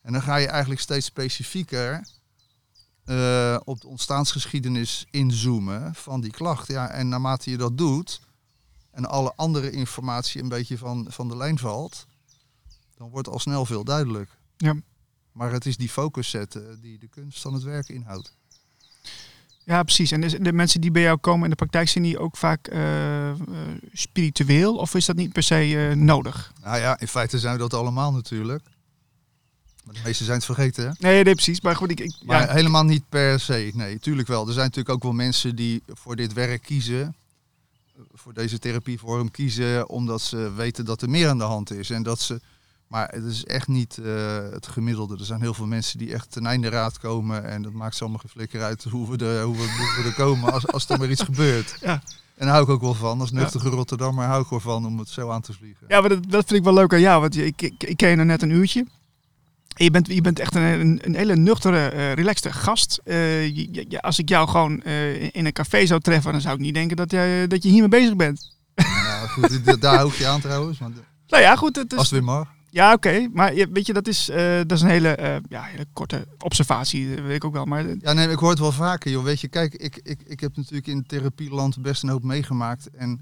En 0.02 0.14
dan 0.14 0.22
ga 0.22 0.36
je 0.36 0.48
eigenlijk 0.48 0.82
steeds 0.82 1.06
specifieker 1.06 2.08
eh, 3.06 3.58
op 3.64 3.82
de 3.82 3.88
ontstaansgeschiedenis 3.88 5.06
inzoomen 5.12 5.96
van 5.96 6.22
die 6.22 6.32
klacht. 6.32 6.68
Ja, 6.68 6.90
en 6.90 7.10
naarmate 7.10 7.50
je 7.50 7.58
dat 7.58 7.78
doet 7.78 8.26
en 8.98 9.06
alle 9.06 9.34
andere 9.36 9.72
informatie 9.72 10.42
een 10.42 10.50
beetje 10.50 10.78
van, 10.78 11.06
van 11.10 11.28
de 11.28 11.38
lijn 11.38 11.60
valt, 11.60 12.06
dan 12.96 13.10
wordt 13.10 13.28
al 13.28 13.40
snel 13.40 13.66
veel 13.66 13.84
duidelijk. 13.84 14.30
Ja. 14.58 14.76
Maar 15.32 15.52
het 15.52 15.66
is 15.66 15.78
die 15.78 15.90
focus 15.90 16.30
zetten 16.30 16.82
die 16.82 17.00
de 17.00 17.08
kunst 17.08 17.42
van 17.42 17.54
het 17.54 17.64
werk 17.64 17.90
inhoudt. 17.90 18.36
Ja, 19.64 19.84
precies. 19.84 20.12
En 20.12 20.22
de 20.44 20.54
mensen 20.54 20.82
die 20.82 20.92
bij 20.92 21.02
jou 21.02 21.18
komen 21.18 21.44
in 21.44 21.50
de 21.50 21.56
praktijk, 21.56 21.88
zijn 21.88 22.04
die 22.04 22.20
ook 22.20 22.38
vaak 22.38 22.68
eh, 22.68 23.30
eh, 23.30 23.38
spiritueel? 23.94 24.76
Of 24.76 24.96
is 24.96 25.06
dat 25.06 25.16
niet 25.16 25.34
per 25.34 25.44
se 25.44 25.88
eh, 25.90 25.96
nodig? 25.96 26.54
Nou 26.64 26.78
ja, 26.78 27.00
in 27.00 27.08
feite 27.08 27.40
zijn 27.40 27.54
we 27.54 27.60
dat 27.60 27.74
allemaal 27.74 28.12
natuurlijk. 28.12 28.64
Maar 29.84 29.94
de 29.94 30.02
meesten 30.04 30.26
zijn 30.26 30.38
het 30.38 30.46
vergeten. 30.46 30.88
Hè? 30.88 30.92
Nee, 31.00 31.24
nee, 31.24 31.34
precies. 31.34 31.62
Maar 31.62 31.76
goed, 31.76 31.92
ik, 31.92 32.00
ik, 32.00 32.16
Maar 32.26 32.42
ja, 32.42 32.54
helemaal 32.54 32.84
niet 32.84 33.10
per 33.10 33.40
se. 33.40 33.72
Nee, 33.74 34.00
tuurlijk 34.00 34.28
wel. 34.28 34.48
Er 34.48 34.54
zijn 34.54 34.66
natuurlijk 34.66 34.96
ook 34.96 35.04
wel 35.04 35.12
mensen 35.12 35.56
die 35.56 35.84
voor 35.88 36.16
dit 36.16 36.34
werk 36.34 36.62
kiezen. 36.62 37.16
Voor 38.14 38.34
deze 38.34 38.60
therapievorm 38.60 39.32
kiezen. 39.32 39.90
Omdat 39.90 40.22
ze 40.22 40.54
weten 40.54 40.86
dat 40.86 41.02
er 41.02 41.10
meer 41.10 41.30
aan 41.30 41.38
de 41.38 41.44
hand 41.44 41.72
is. 41.72 41.90
En 41.90 42.04
dat 42.04 42.20
ze. 42.20 42.40
Maar 42.88 43.10
het 43.10 43.24
is 43.24 43.46
echt 43.46 43.68
niet 43.68 43.98
eh, 43.98 44.38
het 44.52 44.68
gemiddelde. 44.68 45.18
Er 45.18 45.26
zijn 45.26 45.42
heel 45.42 45.54
veel 45.54 45.66
mensen 45.66 45.98
die 45.98 46.14
echt 46.14 46.32
ten 46.32 46.46
einde 46.46 46.70
raad 46.70 47.00
komen. 47.00 47.44
En 47.44 47.62
dat 47.62 47.72
maakt 47.72 47.96
ze 47.96 48.02
allemaal 48.02 48.20
geen 48.20 48.30
flikker 48.30 48.62
uit 48.62 48.84
hoe 48.84 49.10
we, 49.10 49.26
er, 49.26 49.44
hoe 49.44 49.56
we, 49.56 49.62
hoe 49.62 50.04
we 50.04 50.10
er 50.10 50.16
komen 50.16 50.54
als, 50.54 50.68
als 50.68 50.90
er 50.90 51.00
maar 51.00 51.10
iets 51.10 51.24
gebeurt. 51.24 51.78
Ja. 51.82 52.02
En 52.36 52.46
daar 52.46 52.56
hou 52.56 52.64
ik 52.64 52.70
ook 52.70 52.82
wel 52.82 52.94
van. 52.94 53.20
Als 53.20 53.32
nuchtige 53.32 53.70
Rotterdammer 53.70 54.26
hou 54.26 54.42
ik 54.42 54.50
wel 54.50 54.60
van 54.60 54.86
om 54.86 55.00
het 55.00 55.10
zo 55.10 55.30
aan 55.30 55.42
te 55.42 55.54
vliegen. 55.54 55.86
ja 55.88 56.00
maar 56.00 56.10
dat, 56.10 56.24
dat 56.30 56.46
vind 56.46 56.60
ik 56.60 56.64
wel 56.64 56.74
leuk 56.74 56.94
aan 56.94 57.00
jou. 57.00 57.22
Want 57.22 57.38
ik, 57.38 57.62
ik, 57.62 57.84
ik 57.84 57.98
ken 57.98 58.10
je 58.10 58.16
net 58.16 58.42
een 58.42 58.50
uurtje. 58.50 58.86
Je 59.80 59.92
bent, 59.92 60.08
je 60.08 60.22
bent 60.22 60.40
echt 60.40 60.56
een, 60.56 61.00
een, 61.04 61.16
hele 61.16 61.36
nuchtere, 61.36 61.88
eh 61.90 62.14
relaxte 62.14 62.52
gast. 62.54 63.00
Eh, 63.04 63.56
je- 63.56 64.02
als 64.02 64.20
ik 64.20 64.30
jou 64.30 64.48
gewoon 64.50 64.82
eh, 64.82 65.24
in 65.24 65.46
een 65.46 65.54
café 65.54 65.86
zou 65.86 66.02
treffen, 66.02 66.32
dan 66.32 66.42
zou 66.42 66.56
ik 66.56 66.62
niet 66.62 66.74
denken 66.74 66.98
dat, 66.98 67.12
jij, 67.12 67.48
dat 67.48 67.64
je 67.64 67.70
hiermee 67.70 67.90
bezig 67.90 68.16
bent. 68.16 68.56
Nou, 68.76 69.28
goed, 69.28 69.82
daar 69.82 69.96
hou 69.96 70.10
ik 70.10 70.16
je 70.16 70.28
aan 70.28 70.42
trouwens. 70.42 70.80
Want 70.80 70.96
Nou 71.28 71.44
ja, 71.44 71.56
goed. 71.56 71.76
Het 71.76 71.92
is, 71.92 71.98
Als 71.98 72.10
het 72.10 72.20
weer 72.20 72.28
mag. 72.30 72.48
Ja, 72.70 72.94
oké. 72.94 73.28
Maar 73.34 73.54
weet 73.54 73.86
je, 73.86 73.94
dat 73.94 74.08
is, 74.08 74.26
dat 74.68 74.72
is 74.72 74.82
een 74.82 74.90
hele, 74.90 75.42
ja, 75.50 75.62
hele 75.64 75.86
korte 75.94 76.28
observatie, 76.40 77.16
dat 77.16 77.26
weet 77.26 77.36
ik 77.36 77.44
ook 77.44 77.54
wel. 77.54 77.66
Maar 77.66 77.86
Ja, 78.00 78.14
nee, 78.14 78.28
ik 78.30 78.38
hoor 78.40 78.50
het 78.50 78.60
wel 78.60 78.72
vaker, 78.72 79.12
joh. 79.12 79.24
Weet 79.24 79.42
je, 79.42 79.48
kijk, 79.48 79.74
ik, 79.74 80.00
ik, 80.04 80.20
ik 80.26 80.40
heb 80.40 80.56
natuurlijk 80.58 80.88
in 80.88 81.06
therapieland 81.06 81.82
best 81.82 82.04
een 82.04 82.10
hoop 82.10 82.24
meegemaakt. 82.24 82.90
En 82.90 83.20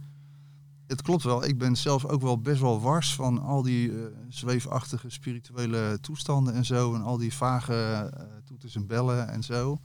het 0.87 1.01
klopt 1.01 1.23
wel, 1.23 1.45
ik 1.45 1.57
ben 1.57 1.75
zelf 1.75 2.05
ook 2.05 2.21
wel 2.21 2.39
best 2.41 2.61
wel 2.61 2.81
wars 2.81 3.15
van 3.15 3.41
al 3.41 3.61
die 3.61 3.91
eh, 3.91 4.05
zweefachtige 4.29 5.09
spirituele 5.09 5.97
toestanden 6.01 6.53
en 6.53 6.65
zo. 6.65 6.95
En 6.95 7.01
al 7.01 7.17
die 7.17 7.33
vage 7.33 7.73
eh, 7.73 8.23
toeters 8.45 8.75
en 8.75 8.87
bellen 8.87 9.27
en 9.27 9.43
zo. 9.43 9.77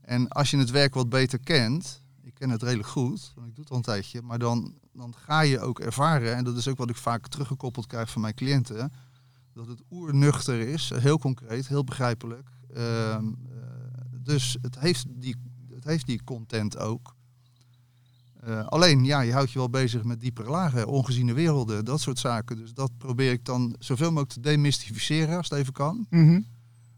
En 0.00 0.28
als 0.28 0.50
je 0.50 0.56
het 0.56 0.70
werk 0.70 0.94
wat 0.94 1.08
beter 1.08 1.38
kent, 1.38 2.02
ik 2.22 2.34
ken 2.34 2.50
het 2.50 2.62
redelijk 2.62 2.88
goed, 2.88 3.32
want 3.34 3.48
ik 3.48 3.54
doe 3.54 3.64
het 3.64 3.70
al 3.70 3.76
een 3.76 3.82
tijdje. 3.82 4.22
Maar 4.22 4.38
dan, 4.38 4.74
dan 4.92 5.14
ga 5.16 5.40
je 5.40 5.60
ook 5.60 5.80
ervaren, 5.80 6.36
en 6.36 6.44
dat 6.44 6.56
is 6.56 6.68
ook 6.68 6.78
wat 6.78 6.90
ik 6.90 6.96
vaak 6.96 7.28
teruggekoppeld 7.28 7.86
krijg 7.86 8.10
van 8.10 8.20
mijn 8.20 8.34
cliënten. 8.34 8.92
Dat 9.52 9.66
het 9.66 9.82
oernuchter 9.90 10.60
is, 10.60 10.90
heel 10.94 11.18
concreet, 11.18 11.68
heel 11.68 11.84
begrijpelijk. 11.84 12.48
Ehm, 12.74 13.26
eh, 13.26 13.62
dus 14.10 14.56
het 14.62 14.78
heeft, 14.78 15.06
die, 15.08 15.36
het 15.74 15.84
heeft 15.84 16.06
die 16.06 16.24
content 16.24 16.78
ook. 16.78 17.14
Eh, 18.42 18.66
alleen, 18.66 19.04
ja, 19.04 19.20
je 19.20 19.32
houdt 19.32 19.50
je 19.52 19.58
wel 19.58 19.70
bezig 19.70 20.04
met 20.04 20.20
diepere 20.20 20.50
lagen, 20.50 20.86
ongeziene 20.86 21.32
werelden, 21.32 21.84
dat 21.84 22.00
soort 22.00 22.18
zaken. 22.18 22.56
Dus 22.56 22.72
dat 22.74 22.90
probeer 22.98 23.32
ik 23.32 23.44
dan 23.44 23.76
zoveel 23.78 24.08
mogelijk 24.08 24.32
te 24.32 24.40
demystificeren, 24.40 25.36
als 25.36 25.48
het 25.48 25.58
even 25.58 25.72
kan. 25.72 26.06
Mhm. 26.10 26.40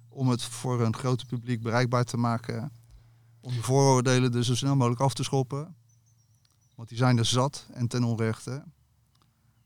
Om 0.09 0.29
het 0.29 0.43
voor 0.43 0.81
een 0.83 0.95
groot 0.97 1.27
publiek 1.27 1.63
bereikbaar 1.63 2.05
te 2.05 2.17
maken. 2.17 2.73
Om 3.41 3.55
de 3.55 3.63
vooroordelen 3.63 4.33
dus 4.33 4.47
zo 4.47 4.55
snel 4.55 4.77
mogelijk 4.77 5.01
af 5.01 5.15
te 5.15 5.23
schoppen. 5.23 5.75
Want 6.75 6.89
die 6.89 6.99
zijn 6.99 7.19
er 7.19 7.25
zat 7.25 7.67
en 7.73 7.87
ten 7.89 8.05
onrechte. 8.05 8.63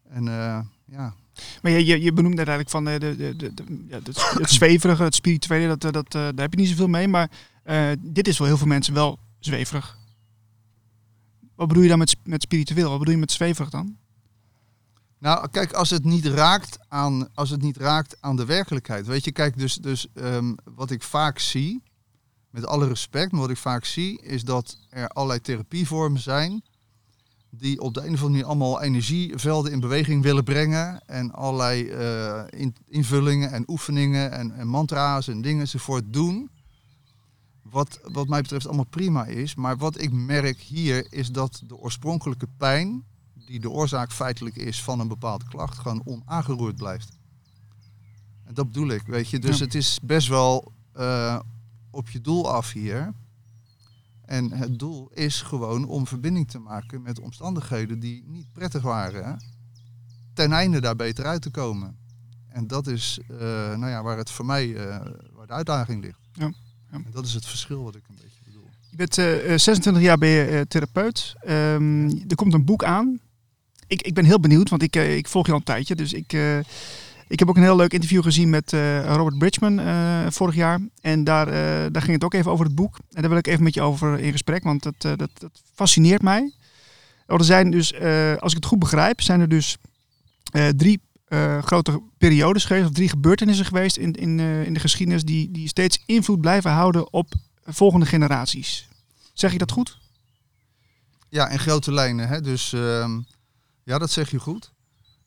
En 0.08 0.28
eh, 0.28 0.60
ja, 0.84 1.14
Maar 1.62 1.72
je, 1.72 1.84
je, 1.86 2.00
je 2.02 2.12
benoemde 2.12 2.36
eigenlijk 2.36 2.70
van 2.70 2.88
eh, 2.88 3.00
de, 3.00 3.16
de, 3.16 3.36
de, 3.36 3.54
de- 3.54 3.84
ja, 3.88 3.98
het, 4.02 4.32
het 4.38 4.50
zweverige, 4.50 5.02
het 5.02 5.14
spirituele, 5.14 5.76
dat, 5.76 5.92
dat, 5.92 6.10
daar 6.12 6.32
heb 6.34 6.52
je 6.54 6.60
niet 6.60 6.68
zoveel 6.68 6.88
mee. 6.88 7.08
Maar 7.08 7.30
dit 7.98 8.28
is 8.28 8.36
voor 8.36 8.46
heel 8.46 8.56
veel 8.58 8.66
mensen 8.66 8.94
wel 8.94 9.18
zweverig. 9.38 9.97
Wat 11.58 11.68
bedoel 11.68 11.82
je 11.82 11.88
dan 11.88 11.98
met, 11.98 12.16
met 12.24 12.42
spiritueel? 12.42 12.88
Wat 12.88 12.98
bedoel 12.98 13.14
je 13.14 13.20
met 13.20 13.32
zweverig 13.32 13.70
dan? 13.70 13.96
Nou, 15.18 15.48
kijk, 15.50 15.72
als 15.72 15.90
het 15.90 16.04
niet 16.04 16.26
raakt 16.26 16.78
aan, 16.88 17.34
als 17.34 17.50
het 17.50 17.62
niet 17.62 17.76
raakt 17.76 18.16
aan 18.20 18.36
de 18.36 18.44
werkelijkheid. 18.44 19.06
Weet 19.06 19.24
je, 19.24 19.32
kijk, 19.32 19.58
dus, 19.58 19.74
dus 19.74 20.06
ehm, 20.14 20.54
wat 20.64 20.90
ik 20.90 21.02
vaak 21.02 21.38
zie, 21.38 21.82
met 22.50 22.66
alle 22.66 22.86
respect, 22.86 23.32
maar 23.32 23.40
wat 23.40 23.50
ik 23.50 23.56
vaak 23.56 23.84
zie, 23.84 24.20
is 24.22 24.44
dat 24.44 24.78
er 24.90 25.08
allerlei 25.08 25.40
therapievormen 25.40 26.20
zijn. 26.20 26.62
Die 27.50 27.80
op 27.80 27.94
de 27.94 28.00
een 28.00 28.06
of 28.06 28.12
andere 28.12 28.30
manier 28.30 28.44
allemaal 28.44 28.82
energievelden 28.82 29.72
in 29.72 29.80
beweging 29.80 30.22
willen 30.22 30.44
brengen. 30.44 31.06
En 31.06 31.32
allerlei 31.32 31.88
eh, 31.88 32.42
in- 32.48 32.76
invullingen 32.88 33.52
en 33.52 33.64
oefeningen 33.66 34.32
en, 34.32 34.52
en 34.52 34.66
mantra's 34.66 35.28
en 35.28 35.42
dingen 35.42 35.60
enzovoort 35.60 36.12
doen. 36.12 36.50
Wat, 37.70 38.00
wat 38.02 38.28
mij 38.28 38.42
betreft 38.42 38.66
allemaal 38.66 38.84
prima 38.86 39.26
is. 39.26 39.54
Maar 39.54 39.76
wat 39.76 40.00
ik 40.00 40.12
merk 40.12 40.58
hier 40.60 41.12
is 41.12 41.30
dat 41.30 41.62
de 41.66 41.76
oorspronkelijke 41.76 42.48
pijn 42.56 43.04
die 43.46 43.60
de 43.60 43.70
oorzaak 43.70 44.12
feitelijk 44.12 44.56
is 44.56 44.82
van 44.82 45.00
een 45.00 45.08
bepaalde 45.08 45.44
klacht, 45.48 45.78
gewoon 45.78 46.02
onaangeroerd 46.04 46.76
blijft. 46.76 47.16
En 48.44 48.54
dat 48.54 48.66
bedoel 48.66 48.88
ik, 48.88 49.02
weet 49.02 49.28
je. 49.28 49.38
Dus 49.38 49.58
Ja. 49.58 49.64
het 49.64 49.74
is 49.74 49.98
best 50.02 50.28
wel 50.28 50.72
eh, 50.92 51.40
op 51.90 52.08
je 52.08 52.20
doel 52.20 52.52
af 52.52 52.72
hier. 52.72 53.14
En 54.24 54.52
het 54.52 54.78
doel 54.78 55.10
is 55.12 55.42
gewoon 55.42 55.84
om 55.84 56.06
verbinding 56.06 56.48
te 56.50 56.58
maken 56.58 57.02
met 57.02 57.20
omstandigheden 57.20 57.98
die 58.00 58.24
niet 58.26 58.52
prettig 58.52 58.82
waren. 58.82 59.44
Ten 60.34 60.52
einde 60.52 60.80
daar 60.80 60.96
beter 60.96 61.24
uit 61.24 61.42
te 61.42 61.50
komen. 61.50 61.96
En 62.48 62.66
dat 62.66 62.86
is 62.86 63.18
eh, 63.28 63.38
nou 63.76 63.88
ja, 63.88 64.02
waar 64.02 64.16
het 64.16 64.30
voor 64.30 64.46
mij 64.46 64.76
eh, 64.76 65.06
waar 65.32 65.46
de 65.46 65.52
uitdaging 65.52 66.02
ligt. 66.04 66.18
Ja. 66.32 66.52
En 66.90 67.06
dat 67.12 67.26
is 67.26 67.34
het 67.34 67.46
verschil 67.46 67.82
wat 67.82 67.94
ik 67.94 68.02
een 68.08 68.14
beetje 68.22 68.40
bedoel. 68.44 68.68
Je 68.90 68.96
bent 68.96 69.18
eh, 69.18 69.52
eh, 69.52 69.58
26 69.58 70.02
jaar 70.02 70.18
ben 70.18 70.28
je 70.28 70.44
eh, 70.44 70.60
therapeut. 70.60 71.34
Ehm, 71.40 72.08
er 72.28 72.36
komt 72.36 72.54
een 72.54 72.64
boek 72.64 72.84
aan. 72.84 73.20
Ik, 73.86 74.02
ik 74.02 74.14
ben 74.14 74.24
heel 74.24 74.40
benieuwd, 74.40 74.68
want 74.68 74.82
ik, 74.82 74.96
eh, 74.96 75.16
ik 75.16 75.28
volg 75.28 75.46
je 75.46 75.52
al 75.52 75.58
een 75.58 75.64
tijdje. 75.64 75.94
Dus 75.94 76.12
ik, 76.12 76.32
eh, 76.32 76.58
ik 77.28 77.38
heb 77.38 77.48
ook 77.48 77.56
een 77.56 77.62
heel 77.62 77.76
leuk 77.76 77.92
interview 77.92 78.22
gezien 78.22 78.50
met 78.50 78.72
eh, 78.72 79.04
Robert 79.04 79.38
Bridgman 79.38 79.78
eh, 79.78 80.26
vorig 80.28 80.54
jaar. 80.54 80.80
En 81.00 81.24
daar, 81.24 81.46
eh, 81.48 81.86
daar 81.92 82.02
ging 82.02 82.12
het 82.14 82.24
ook 82.24 82.34
even 82.34 82.50
over 82.50 82.64
het 82.64 82.74
boek. 82.74 82.96
En 83.12 83.20
daar 83.20 83.30
wil 83.30 83.38
ik 83.38 83.46
even 83.46 83.62
met 83.62 83.74
je 83.74 83.82
over 83.82 84.18
in 84.18 84.32
gesprek, 84.32 84.62
want 84.64 84.82
dat, 84.82 84.94
eh, 84.98 85.12
dat, 85.16 85.30
dat 85.34 85.62
fascineert 85.74 86.22
mij. 86.22 86.52
Er 87.26 87.44
zijn 87.44 87.70
dus, 87.70 87.92
eh, 87.92 88.36
als 88.36 88.50
ik 88.52 88.56
het 88.56 88.66
goed 88.66 88.78
begrijp, 88.78 89.20
zijn 89.20 89.40
er 89.40 89.48
dus 89.48 89.76
eh, 90.52 90.68
drie 90.68 91.00
eh, 91.28 91.62
grote 91.62 92.02
periodes 92.18 92.64
geweest, 92.64 92.86
of 92.86 92.92
drie 92.92 93.08
gebeurtenissen 93.08 93.66
geweest 93.66 93.96
in, 93.96 94.12
in, 94.12 94.40
eh, 94.40 94.64
in 94.64 94.74
de 94.74 94.80
geschiedenis 94.80 95.24
die, 95.24 95.50
die 95.50 95.68
steeds 95.68 96.02
invloed 96.06 96.40
blijven 96.40 96.70
houden 96.70 97.12
op 97.12 97.32
volgende 97.64 98.06
generaties. 98.06 98.88
Zeg 99.32 99.52
ik 99.52 99.58
dat 99.58 99.72
goed? 99.72 99.98
Ja, 101.28 101.48
in 101.48 101.58
grote 101.58 101.92
lijnen. 101.92 102.28
Hè? 102.28 102.40
Dus 102.40 102.72
ehm, 102.72 103.20
ja, 103.82 103.98
dat 103.98 104.10
zeg 104.10 104.30
je 104.30 104.38
goed. 104.38 104.72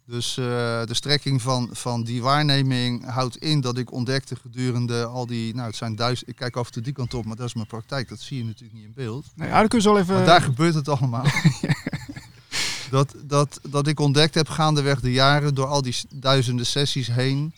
Dus 0.06 0.38
eh, 0.38 0.46
de 0.86 0.94
strekking 0.94 1.42
van, 1.42 1.70
van 1.72 2.04
die 2.04 2.22
waarneming 2.22 3.06
houdt 3.06 3.38
in 3.38 3.62
dat 3.62 3.78
ik 3.78 3.92
ontdekte 3.92 4.36
gedurende 4.36 5.06
al 5.06 5.26
die, 5.26 5.56
nou 5.56 5.68
het 5.68 5.76
zijn 5.76 5.96
duizend, 5.96 6.30
ik 6.30 6.36
kijk 6.36 6.56
af 6.56 6.66
en 6.66 6.72
toe 6.72 6.82
die 6.82 6.94
kant 6.94 7.14
op, 7.14 7.26
maar 7.26 7.36
dat 7.36 7.48
is 7.48 7.54
mijn 7.54 7.68
praktijk, 7.68 8.10
dat 8.10 8.20
zie 8.20 8.38
je 8.38 8.44
natuurlijk 8.44 8.74
niet 8.74 8.86
in 8.86 8.94
beeld. 8.96 9.26
Nou 9.36 9.50
ja, 9.50 9.68
kun 9.68 9.78
je 9.78 9.84
zo 9.84 9.98
even... 9.98 10.16
Maar 10.16 10.26
daar 10.26 10.42
gebeurt 10.42 10.74
het 10.74 10.88
allemaal. 10.88 11.26
dat, 12.92 13.16
dat, 13.24 13.60
dat 13.70 13.88
ik 13.88 14.00
ontdekt 14.00 14.36
heb 14.36 14.48
gaandeweg 14.48 15.00
de 15.00 15.12
jaren 15.12 15.56
door 15.56 15.66
al 15.66 15.82
die 15.82 15.96
duizenden 16.10 16.66
sessies 16.66 17.08
heen, 17.08 17.54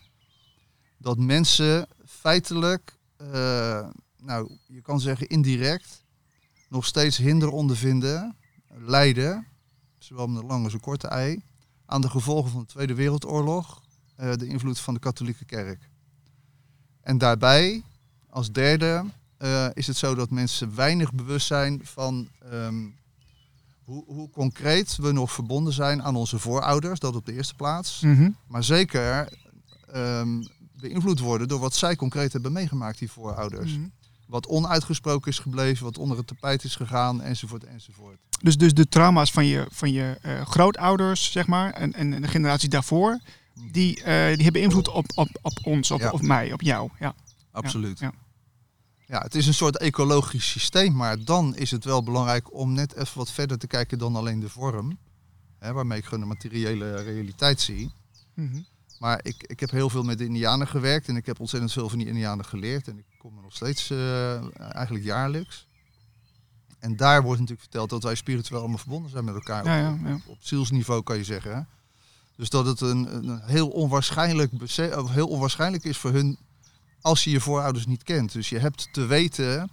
dat 0.98 1.18
mensen 1.18 1.88
feitelijk, 2.06 2.98
eh, 3.18 3.88
nou 4.18 4.58
je 4.68 4.82
kan 4.82 5.00
zeggen 5.00 5.28
indirect, 5.28 6.04
nog 6.70 6.86
steeds 6.86 7.18
hinder 7.18 7.50
ondervinden, 7.50 8.36
lijden, 8.78 9.48
zowel 9.98 10.28
met 10.28 10.42
een 10.42 10.48
lange 10.48 10.64
als 10.64 10.74
een 10.74 10.80
korte 10.80 11.08
ei, 11.08 11.44
aan 11.86 12.02
de 12.02 12.10
gevolgen 12.10 12.52
van 12.52 12.62
de 12.62 12.68
Tweede 12.68 12.94
Wereldoorlog, 12.94 13.82
eh, 14.16 14.34
de 14.34 14.48
invloed 14.48 14.80
van 14.80 14.94
de 14.94 15.00
katholieke 15.00 15.46
kerk. 15.46 15.90
En 17.02 17.18
daarbij, 17.18 17.84
als 18.30 18.52
derde, 18.52 19.06
eh, 19.38 19.68
is 19.74 19.88
het 19.88 19.98
zo 19.98 20.16
dat 20.16 20.30
mensen 20.30 20.76
weinig 20.76 21.14
bewust 21.14 21.48
zijn 21.48 21.86
van 21.86 22.30
ehm, 22.40 22.86
hoe, 23.86 24.04
hoe 24.06 24.30
concreet 24.30 24.96
we 24.96 25.12
nog 25.12 25.32
verbonden 25.32 25.74
zijn 25.74 26.04
aan 26.04 26.16
onze 26.16 26.40
voorouders, 26.40 27.00
dat 27.00 27.16
op 27.16 27.26
de 27.26 27.34
eerste 27.34 27.56
plaats. 27.56 28.00
Mhm. 28.02 28.30
Maar 28.48 28.64
zeker 28.64 29.30
ehm, 29.92 30.42
beïnvloed 30.80 31.20
worden 31.20 31.48
door 31.48 31.60
wat 31.60 31.76
zij 31.76 31.96
concreet 31.96 32.34
hebben 32.34 32.52
meegemaakt, 32.52 33.00
die 33.00 33.12
voorouders. 33.12 33.72
Mhm. 33.72 33.88
Wat 34.28 34.48
onuitgesproken 34.48 35.32
is 35.32 35.40
gebleven, 35.40 35.84
wat 35.86 35.98
onder 35.98 36.18
het 36.18 36.28
tapijt 36.28 36.64
is 36.64 36.76
gegaan, 36.76 37.22
enzovoort, 37.22 37.64
enzovoort. 37.64 38.18
Dus, 38.42 38.58
dus 38.58 38.74
de 38.74 38.88
trauma's 38.88 39.32
van 39.32 39.46
je, 39.46 39.68
van 39.72 39.92
je 39.92 40.18
eh, 40.22 40.46
grootouders, 40.46 41.32
zeg 41.32 41.48
maar, 41.48 41.72
en, 41.74 41.94
en 41.94 42.22
de 42.22 42.28
generatie 42.28 42.70
daarvoor, 42.70 43.20
die, 43.72 44.04
eh, 44.04 44.34
die 44.36 44.44
hebben 44.44 44.62
invloed 44.62 44.88
op, 44.90 45.06
op, 45.16 45.30
op 45.42 45.60
ons, 45.64 45.92
op, 45.92 46.00
Ja. 46.00 46.10
op 46.12 46.22
mij, 46.22 46.54
op 46.54 46.62
jou. 46.62 46.90
Ja. 47.00 47.16
Absoluut. 47.52 48.00
Ja, 48.00 48.06
Ja, 48.06 48.14
het 49.22 49.36
is 49.36 49.48
een 49.48 49.54
soort 49.54 49.78
ecologisch 49.78 50.50
systeem, 50.50 50.96
maar 50.96 51.24
dan 51.24 51.56
is 51.56 51.72
het 51.72 51.86
wel 51.86 52.04
belangrijk 52.04 52.54
om 52.54 52.74
net 52.74 52.96
even 52.96 53.18
wat 53.18 53.32
verder 53.32 53.58
te 53.58 53.68
kijken 53.68 53.98
dan 53.98 54.16
alleen 54.16 54.40
de 54.40 54.50
vorm. 54.50 54.98
Hè, 55.60 55.74
waarmee 55.74 55.98
ik 55.98 56.04
gewoon 56.04 56.20
de 56.20 56.26
materiële 56.26 56.96
realiteit 56.96 57.62
zie. 57.62 57.92
Mhm. 58.34 58.62
Maar 59.00 59.20
ik, 59.24 59.44
ik 59.48 59.60
heb 59.60 59.72
heel 59.72 59.90
veel 59.90 60.04
met 60.04 60.18
de 60.18 60.26
Indianen 60.26 60.68
gewerkt 60.68 61.08
en 61.08 61.16
ik 61.16 61.26
heb 61.26 61.40
ontzettend 61.40 61.72
veel 61.72 61.90
van 61.90 61.98
die 61.98 62.08
Indianen 62.08 62.46
geleerd. 62.46 62.88
En 62.88 62.98
ik 62.98 63.06
kom 63.18 63.36
er 63.38 63.44
nog 63.44 63.56
steeds 63.56 63.90
eh, 63.90 64.74
eigenlijk 64.76 65.06
jaarlijks. 65.06 65.68
En 66.80 66.96
daar 66.96 67.22
wordt 67.22 67.40
natuurlijk 67.40 67.70
verteld 67.70 67.90
dat 67.90 68.04
wij 68.04 68.16
spiritueel 68.16 68.60
allemaal 68.60 68.78
verbonden 68.78 69.12
zijn 69.12 69.26
met 69.26 69.36
elkaar. 69.36 69.66
Ja, 69.66 69.92
op, 69.92 70.00
ja, 70.02 70.10
ja. 70.10 70.20
op 70.26 70.38
zielsniveau 70.40 71.04
kan 71.04 71.18
je 71.18 71.24
zeggen. 71.24 71.68
Dus 72.36 72.50
dat 72.50 72.66
het 72.66 72.82
een, 72.82 73.16
een 73.16 73.42
heel, 73.42 73.70
onwaarschijnlijk 73.70 74.52
heel 75.10 75.28
onwaarschijnlijk 75.28 75.84
is 75.84 75.98
voor 75.98 76.12
hun 76.12 76.38
als 77.04 77.24
je 77.24 77.30
je 77.30 77.40
voorouders 77.40 77.86
niet 77.86 78.04
kent. 78.04 78.32
Dus 78.32 78.50
je 78.50 78.60
hebt 78.60 78.94
te 78.94 79.06
weten 79.06 79.70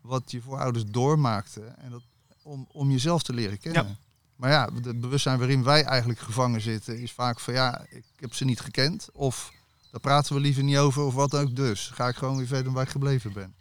wat 0.00 0.30
je 0.30 0.40
voorouders 0.40 0.84
doormaakten 0.86 1.78
en 1.78 1.90
dat, 1.90 2.02
om, 2.42 2.66
om 2.72 2.90
jezelf 2.90 3.22
te 3.22 3.32
leren 3.32 3.58
kennen. 3.58 3.98
Maar 4.36 4.50
ja, 4.50 4.68
het 4.82 5.00
bewustzijn 5.00 5.38
waarin 5.38 5.62
wij 5.62 5.84
eigenlijk 5.84 6.20
gevangen 6.20 6.60
zitten 6.60 6.98
is 6.98 7.12
vaak 7.12 7.40
van 7.40 7.54
ja, 7.54 7.86
ik 7.90 8.04
heb 8.16 8.34
ze 8.34 8.44
niet 8.44 8.60
gekend. 8.60 9.08
Of 9.12 9.52
daar 9.90 10.00
praten 10.00 10.34
we 10.34 10.40
liever 10.40 10.62
niet 10.62 10.76
over 10.76 11.02
of 11.02 11.14
wat 11.14 11.34
ook. 11.34 11.56
Dus 11.56 11.90
ga 11.94 12.08
ik 12.08 12.16
gewoon 12.16 12.36
weer 12.36 12.46
verder 12.46 12.72
waar 12.72 12.84
ik 12.84 12.90
gebleven 12.90 13.32
ben. 13.32 13.54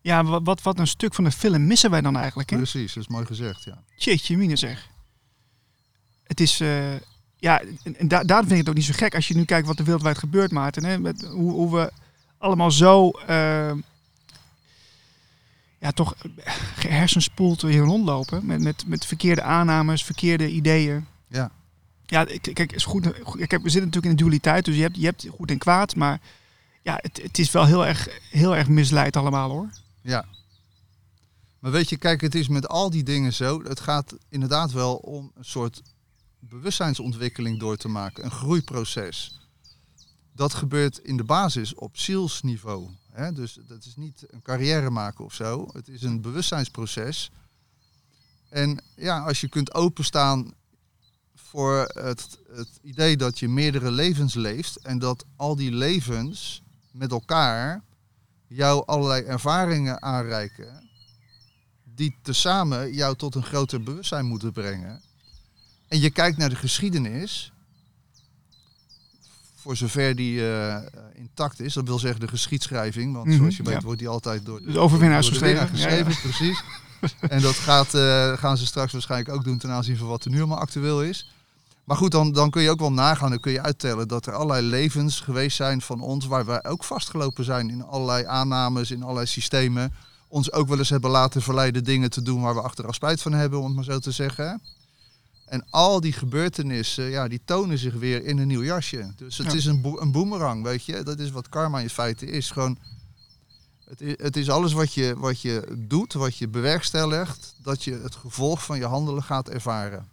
Ja, 0.00 0.24
wat, 0.24 0.40
wat, 0.44 0.62
wat 0.62 0.78
een 0.78 0.86
stuk 0.86 1.14
van 1.14 1.24
de 1.24 1.30
film 1.30 1.66
missen 1.66 1.90
wij 1.90 2.00
dan 2.00 2.16
eigenlijk, 2.16 2.50
hè? 2.50 2.56
Precies, 2.56 2.92
dat 2.92 3.02
is 3.02 3.08
mooi 3.08 3.26
gezegd, 3.26 3.64
ja. 3.64 3.82
Jeetje, 3.96 4.36
mine 4.36 4.56
zeg. 4.56 4.88
Het 6.22 6.40
is, 6.40 6.60
eh, 6.60 6.94
ja, 7.38 7.60
en, 7.60 7.96
en 7.98 8.08
da- 8.08 8.22
daarom 8.24 8.46
vind 8.46 8.60
ik 8.60 8.66
het 8.66 8.68
ook 8.68 8.74
niet 8.82 8.84
zo 8.96 9.04
gek 9.04 9.14
als 9.14 9.28
je 9.28 9.34
nu 9.36 9.44
kijkt 9.44 9.66
wat 9.66 9.78
er 9.78 9.84
wereldwijd 9.84 10.18
gebeurt, 10.18 10.50
Maarten. 10.50 10.84
Hè? 10.84 10.98
Met 10.98 11.24
hoe, 11.26 11.52
hoe 11.52 11.74
we 11.74 11.92
allemaal 12.38 12.70
zo, 12.70 13.10
eh, 13.10 13.72
ja, 15.78 15.90
toch 15.94 16.14
hersenspoeld 16.88 17.62
hier 17.62 17.82
rondlopen 17.82 18.46
met, 18.46 18.60
met, 18.60 18.84
met 18.86 19.06
verkeerde 19.06 19.42
aannames, 19.42 20.04
verkeerde 20.04 20.50
ideeën. 20.50 21.06
Ja. 21.28 21.50
Ja, 22.06 22.26
ik- 22.26 22.50
kijk, 22.54 22.72
is 22.72 22.84
goed. 22.84 23.02
Kijk, 23.46 23.62
we 23.62 23.70
zitten 23.70 23.72
natuurlijk 23.84 24.04
in 24.04 24.10
een 24.10 24.16
dualiteit, 24.16 24.64
dus 24.64 24.76
je 24.76 24.82
hebt, 24.82 24.96
je 24.96 25.04
hebt 25.04 25.26
goed 25.30 25.50
en 25.50 25.58
kwaad, 25.58 25.96
maar 25.96 26.20
ja, 26.82 26.98
het, 27.02 27.20
het 27.22 27.38
is 27.38 27.50
wel 27.50 27.66
heel 27.66 27.86
erg, 27.86 28.08
heel 28.30 28.56
erg 28.56 28.68
misleid 28.68 29.16
allemaal 29.16 29.50
hoor. 29.50 29.68
Ja. 30.00 30.24
Maar 31.58 31.70
weet 31.70 31.88
je, 31.88 31.96
kijk, 31.96 32.20
het 32.20 32.34
is 32.34 32.48
met 32.48 32.68
al 32.68 32.90
die 32.90 33.02
dingen 33.02 33.32
zo. 33.32 33.62
Het 33.62 33.80
gaat 33.80 34.14
inderdaad 34.28 34.72
wel 34.72 34.94
om 34.96 35.30
een 35.34 35.44
soort 35.44 35.82
bewustzijnsontwikkeling 36.38 37.58
door 37.58 37.76
te 37.76 37.88
maken. 37.88 38.24
Een 38.24 38.30
groeiproces. 38.30 39.40
Dat 40.32 40.54
gebeurt 40.54 40.98
in 40.98 41.16
de 41.16 41.24
basis 41.24 41.74
op 41.74 41.98
zielsniveau. 41.98 42.88
Hè? 43.12 43.32
Dus 43.32 43.58
dat 43.66 43.84
is 43.84 43.96
niet 43.96 44.24
een 44.26 44.42
carrière 44.42 44.90
maken 44.90 45.24
of 45.24 45.34
zo. 45.34 45.68
Het 45.72 45.88
is 45.88 46.02
een 46.02 46.20
bewustzijnsproces. 46.20 47.30
En 48.48 48.80
ja, 48.96 49.20
als 49.20 49.40
je 49.40 49.48
kunt 49.48 49.74
openstaan 49.74 50.54
voor 51.34 51.90
het, 51.94 52.38
het 52.52 52.78
idee 52.82 53.16
dat 53.16 53.38
je 53.38 53.48
meerdere 53.48 53.90
levens 53.90 54.34
leeft 54.34 54.76
en 54.76 54.98
dat 54.98 55.24
al 55.36 55.56
die 55.56 55.72
levens 55.72 56.62
met 56.90 57.10
elkaar 57.10 57.84
jou 58.46 58.86
allerlei 58.86 59.22
ervaringen 59.24 60.02
aanreiken 60.02 60.86
die 61.96 62.18
tezamen 62.22 62.92
jou 62.92 63.16
tot 63.16 63.34
een 63.34 63.42
groter 63.42 63.82
bewustzijn 63.82 64.26
moeten 64.26 64.52
brengen. 64.52 65.02
En 65.88 66.00
je 66.00 66.10
kijkt 66.10 66.36
naar 66.38 66.48
de 66.48 66.56
geschiedenis, 66.56 67.52
voor 69.54 69.76
zover 69.76 70.16
die 70.16 70.40
eh, 70.40 70.74
eh, 70.74 70.82
intact 71.14 71.60
is, 71.60 71.74
dat 71.74 71.86
wil 71.86 71.98
zeggen 71.98 72.20
de 72.20 72.28
geschiedschrijving, 72.28 73.14
want 73.14 73.26
Mhm, 73.26 73.36
zoals 73.36 73.56
je 73.56 73.62
weet 73.62 73.74
ja. 73.74 73.80
wordt 73.80 73.98
die 73.98 74.08
altijd 74.08 74.44
door 74.44 74.60
overwinnaars 74.76 75.30
de 75.30 75.38
winnaar 75.38 75.68
geschreven. 75.68 76.12
Ja, 76.12 76.18
precies. 76.22 76.62
en 77.28 77.40
dat 77.40 77.54
gaat, 77.54 77.94
eh, 77.94 78.32
gaan 78.32 78.56
ze 78.56 78.66
straks 78.66 78.92
waarschijnlijk 78.92 79.36
ook 79.36 79.44
doen 79.44 79.58
ten 79.58 79.70
aanzien 79.70 79.96
van 79.96 80.06
wat 80.06 80.24
er 80.24 80.30
nu 80.30 80.38
allemaal 80.38 80.58
actueel 80.58 81.02
is. 81.02 81.30
Maar 81.84 81.96
goed, 81.96 82.10
dan, 82.10 82.32
dan 82.32 82.50
kun 82.50 82.62
je 82.62 82.70
ook 82.70 82.78
wel 82.78 82.92
nagaan, 82.92 83.30
dan 83.30 83.40
kun 83.40 83.52
je 83.52 83.62
uittellen 83.62 84.08
dat 84.08 84.26
er 84.26 84.32
allerlei 84.32 84.66
levens 84.66 85.20
geweest 85.20 85.56
zijn 85.56 85.80
van 85.80 86.00
ons, 86.00 86.26
waar 86.26 86.44
wij 86.44 86.64
ook 86.64 86.84
vastgelopen 86.84 87.44
zijn 87.44 87.70
in 87.70 87.84
allerlei 87.84 88.24
aannames, 88.24 88.90
in 88.90 89.02
allerlei 89.02 89.26
systemen. 89.26 89.92
Ons 90.28 90.52
ook 90.52 90.68
wel 90.68 90.78
eens 90.78 90.90
hebben 90.90 91.10
laten 91.10 91.42
verleiden 91.42 91.84
dingen 91.84 92.10
te 92.10 92.22
doen 92.22 92.40
waar 92.42 92.54
we 92.54 92.60
achteraf 92.60 92.94
spijt 92.94 93.22
van 93.22 93.32
hebben, 93.32 93.58
om 93.58 93.64
het 93.66 93.74
maar 93.74 93.84
zo 93.84 93.98
te 93.98 94.10
zeggen. 94.10 94.60
En 95.46 95.64
al 95.70 96.00
die 96.00 96.12
gebeurtenissen, 96.12 97.04
ja, 97.10 97.28
die 97.28 97.40
tonen 97.44 97.78
zich 97.78 97.94
weer 97.94 98.24
in 98.24 98.38
een 98.38 98.46
nieuw 98.46 98.62
jasje. 98.64 99.12
Dus 99.16 99.38
het 99.38 99.46
Ja. 99.52 99.56
is 99.58 99.64
een, 99.64 99.80
bo- 99.80 100.00
een 100.00 100.12
boemerang, 100.12 100.62
weet 100.62 100.84
je. 100.84 101.02
Dat 101.02 101.18
is 101.18 101.30
wat 101.30 101.48
karma 101.48 101.80
in 101.80 101.90
feite 101.90 102.26
is. 102.26 102.50
Gewoon, 102.50 102.78
het 103.88 104.00
is, 104.00 104.14
het 104.16 104.36
is 104.36 104.50
alles 104.50 104.72
wat 104.72 104.94
je, 104.94 105.14
wat 105.18 105.40
je 105.40 105.74
doet, 105.78 106.12
wat 106.12 106.36
je 106.36 106.48
bewerkstelligt, 106.48 107.54
dat 107.62 107.84
je 107.84 108.00
het 108.02 108.14
gevolg 108.14 108.64
van 108.64 108.78
je 108.78 108.84
handelen 108.86 109.22
gaat 109.22 109.48
ervaren. 109.48 110.08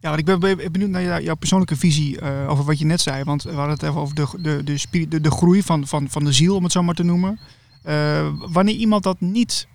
Ja, 0.00 0.08
want 0.08 0.18
ik 0.18 0.24
ben 0.24 0.40
ben 0.40 0.72
benieuwd 0.72 0.90
naar 0.90 1.02
jou- 1.02 1.22
jouw 1.22 1.34
persoonlijke 1.34 1.76
visie 1.76 2.20
eh, 2.20 2.50
over 2.50 2.64
wat 2.64 2.78
je 2.78 2.84
net 2.84 3.00
zei. 3.00 3.24
Want 3.24 3.42
we 3.42 3.50
hadden 3.52 3.70
het 3.74 3.82
even 3.82 4.00
over 4.00 4.14
de, 4.14 4.26
de, 4.42 4.62
de, 4.90 5.08
de, 5.08 5.20
de 5.20 5.30
groei 5.30 5.62
van, 5.62 5.86
van, 5.86 6.08
van 6.10 6.24
de 6.24 6.32
ziel, 6.32 6.56
om 6.56 6.62
het 6.62 6.72
zo 6.72 6.82
maar 6.82 6.94
te 6.94 7.02
noemen. 7.02 7.38
Eh, 7.82 8.32
wanneer 8.52 8.74
iemand 8.74 9.02
dat 9.02 9.20
niet 9.20 9.66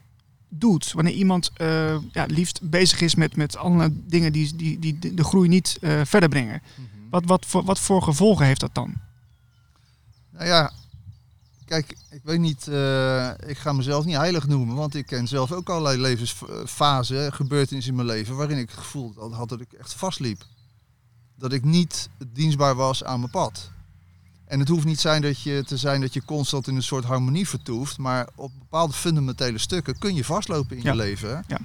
doet, 0.59 0.91
wanneer 0.91 1.13
iemand 1.13 1.51
eh, 1.53 1.97
ja, 2.11 2.25
liefst 2.27 2.69
bezig 2.69 3.01
is 3.01 3.15
met, 3.15 3.35
met 3.35 3.57
allerlei 3.57 4.03
dingen 4.07 4.31
die, 4.31 4.55
die, 4.55 4.79
die 4.79 5.13
de- 5.13 5.23
groei 5.23 5.47
niet 5.47 5.77
eh, 5.81 6.01
verder 6.05 6.29
brengen. 6.29 6.61
Wat, 7.09 7.23
wat, 7.25 7.45
voor, 7.45 7.63
wat 7.63 7.79
voor 7.79 8.01
gevolgen 8.01 8.45
heeft 8.45 8.59
dat 8.59 8.73
dan? 8.75 8.93
Nou 10.31 10.45
ja, 10.45 10.71
kijk, 11.65 11.95
ik 12.09 12.21
weet 12.23 12.39
niet, 12.39 12.67
eh, 12.67 13.29
ik 13.47 13.57
ga 13.57 13.73
mezelf 13.73 14.05
niet 14.05 14.15
heilig 14.15 14.47
noemen, 14.47 14.75
want 14.75 14.95
ik 14.95 15.05
ken 15.05 15.27
zelf 15.27 15.51
ook 15.51 15.69
allerlei 15.69 15.97
levensfasen, 16.01 17.33
gebeurtenissen 17.33 17.91
in 17.91 17.97
mijn 18.05 18.17
leven, 18.17 18.35
waarin 18.35 18.57
ik 18.57 18.69
het 18.69 18.79
gevoel 18.79 19.13
had 19.31 19.49
dat 19.49 19.61
ik 19.61 19.73
echt 19.73 19.93
vastliep. 19.93 20.45
Dat 21.37 21.53
ik 21.53 21.63
niet 21.63 22.09
dienstbaar 22.27 22.75
was 22.75 23.03
aan 23.03 23.19
mijn 23.19 23.31
pad. 23.31 23.69
En 24.45 24.59
het 24.59 24.67
hoeft 24.67 24.85
niet 24.85 24.99
zijn 24.99 25.21
dat 25.21 25.41
je, 25.41 25.63
te 25.65 25.77
zijn 25.77 26.01
dat 26.01 26.13
je 26.13 26.25
constant 26.25 26.67
in 26.67 26.75
een 26.75 26.83
soort 26.83 27.03
harmonie 27.03 27.47
vertoeft, 27.47 27.97
maar 27.97 28.27
op 28.35 28.51
bepaalde 28.59 28.93
fundamentele 28.93 29.57
stukken 29.57 29.97
kun 29.97 30.15
je 30.15 30.23
vastlopen 30.25 30.77
in 30.77 30.83
Ja. 30.83 30.91
je 30.91 30.97
leven. 30.97 31.43
Ja. 31.47 31.57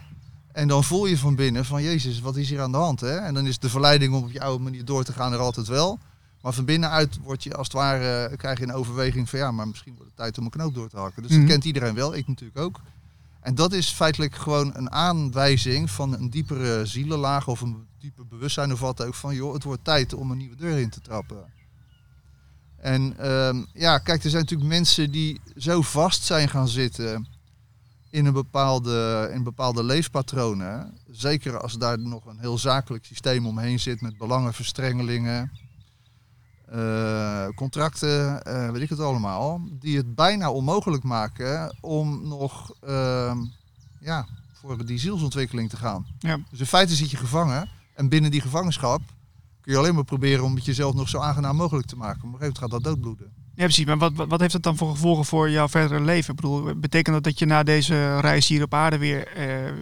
En 0.52 0.68
dan 0.68 0.84
voel 0.84 1.06
je 1.06 1.18
van 1.18 1.34
binnen 1.34 1.64
van, 1.64 1.82
Jezus, 1.82 2.20
wat 2.20 2.36
is 2.36 2.48
hier 2.48 2.60
aan 2.60 2.72
de 2.72 2.78
hand? 2.78 3.00
Hè? 3.00 3.16
En 3.16 3.34
dan 3.34 3.46
is 3.46 3.58
de 3.58 3.68
verleiding 3.70 4.14
om 4.14 4.22
op 4.24 4.30
je 4.32 4.40
oude 4.40 4.62
manier 4.62 4.84
door 4.84 5.04
te 5.04 5.12
gaan 5.12 5.32
er 5.32 5.38
altijd 5.38 5.66
wel. 5.66 5.98
Maar 6.42 6.52
van 6.52 6.64
binnenuit 6.64 7.18
word 7.22 7.42
je 7.42 7.54
als 7.56 7.66
het 7.66 7.76
ware, 7.76 8.24
eh, 8.24 8.36
krijg 8.36 8.58
je 8.58 8.64
een 8.64 8.72
overweging 8.72 9.28
van 9.28 9.38
ja, 9.38 9.50
maar 9.50 9.68
misschien 9.68 9.92
wordt 9.94 10.08
het 10.08 10.16
tijd 10.18 10.38
om 10.38 10.44
een 10.44 10.50
knoop 10.50 10.74
door 10.74 10.88
te 10.88 10.96
hakken. 10.96 11.22
Dus 11.22 11.30
Mhm. 11.30 11.40
dat 11.40 11.50
kent 11.50 11.64
iedereen 11.64 11.94
wel, 11.94 12.14
ik 12.14 12.28
natuurlijk 12.28 12.58
ook. 12.58 12.80
En 13.40 13.54
dat 13.54 13.72
is 13.72 13.88
feitelijk 13.88 14.34
gewoon 14.34 14.70
een 14.74 14.90
aanwijzing 14.90 15.90
van 15.90 16.12
een 16.14 16.30
diepere 16.30 16.86
zielenlaag 16.86 17.48
of 17.48 17.60
een 17.60 17.76
dieper 18.00 18.26
bewustzijn 18.26 18.72
of 18.72 18.80
wat 18.80 19.02
ook. 19.04 19.14
Van 19.14 19.34
joh, 19.34 19.52
het 19.54 19.64
wordt 19.64 19.84
tijd 19.84 20.14
om 20.14 20.30
een 20.30 20.36
nieuwe 20.38 20.56
deur 20.56 20.78
in 20.78 20.90
te 20.90 21.00
trappen. 21.00 21.44
En 22.80 23.18
ehm, 23.18 23.62
ja, 23.72 23.98
kijk, 23.98 24.24
er 24.24 24.30
zijn 24.30 24.42
natuurlijk 24.42 24.70
mensen 24.70 25.10
die 25.10 25.40
zo 25.56 25.82
vast 25.82 26.24
zijn 26.24 26.48
gaan 26.48 26.68
zitten 26.68 27.26
in 28.10 28.26
een 28.26 28.32
bepaalde, 28.32 29.30
in 29.32 29.42
bepaalde 29.42 29.84
leefpatronen. 29.84 30.98
Zeker 31.10 31.60
als 31.60 31.78
daar 31.78 31.98
nog 31.98 32.26
een 32.26 32.38
heel 32.38 32.58
zakelijk 32.58 33.04
systeem 33.04 33.46
omheen 33.46 33.80
zit 33.80 34.00
met 34.00 34.18
belangenverstrengelingen, 34.18 35.50
eh, 36.70 37.46
contracten, 37.54 38.42
eh, 38.42 38.70
weet 38.70 38.82
ik 38.82 38.88
het 38.88 39.00
allemaal. 39.00 39.60
Die 39.70 39.96
het 39.96 40.14
bijna 40.14 40.50
onmogelijk 40.50 41.02
maken 41.02 41.76
om 41.80 42.28
nog 42.28 42.74
ehm, 42.80 43.38
ja, 44.00 44.26
voor 44.52 44.86
die 44.86 44.98
zielsontwikkeling 44.98 45.70
te 45.70 45.76
gaan. 45.76 46.06
Ja. 46.18 46.38
Dus 46.50 46.58
in 46.60 46.66
feite 46.66 46.94
zit 46.94 47.10
je 47.10 47.16
gevangen 47.16 47.68
en 47.94 48.08
binnen 48.08 48.30
die 48.30 48.40
gevangenschap 48.40 49.00
kun 49.60 49.72
je 49.72 49.78
alleen 49.78 49.94
maar 49.94 50.04
proberen 50.04 50.44
om 50.44 50.54
het 50.54 50.64
jezelf 50.64 50.94
nog 50.94 51.08
zo 51.08 51.18
aangenaam 51.18 51.56
mogelijk 51.56 51.86
te 51.86 51.96
maken. 51.96 52.18
Maar 52.20 52.34
op 52.34 52.40
een 52.40 52.46
gegeven 52.46 52.60
moment 52.62 52.74
gaat 52.74 52.84
dat 52.84 52.94
doodbloeden. 52.94 53.38
Ja, 53.54 53.64
precies. 53.66 53.84
Maar 53.84 53.98
wat, 53.98 54.12
wat, 54.14 54.40
heeft 54.40 54.52
dat 54.52 54.62
dan 54.62 54.76
voor 54.76 54.90
gevolgen 54.90 55.24
voor 55.24 55.50
jouw 55.50 55.68
verdere 55.68 56.00
leven? 56.00 56.30
Ik 56.30 56.40
bedoel, 56.40 56.74
betekent 56.76 57.14
dat 57.14 57.24
dat 57.24 57.38
je 57.38 57.46
na 57.46 57.62
deze 57.62 58.20
reis 58.20 58.48
hier 58.48 58.62
op 58.62 58.74
aarde 58.74 58.98
weer, 58.98 59.26
eh, 59.26 59.72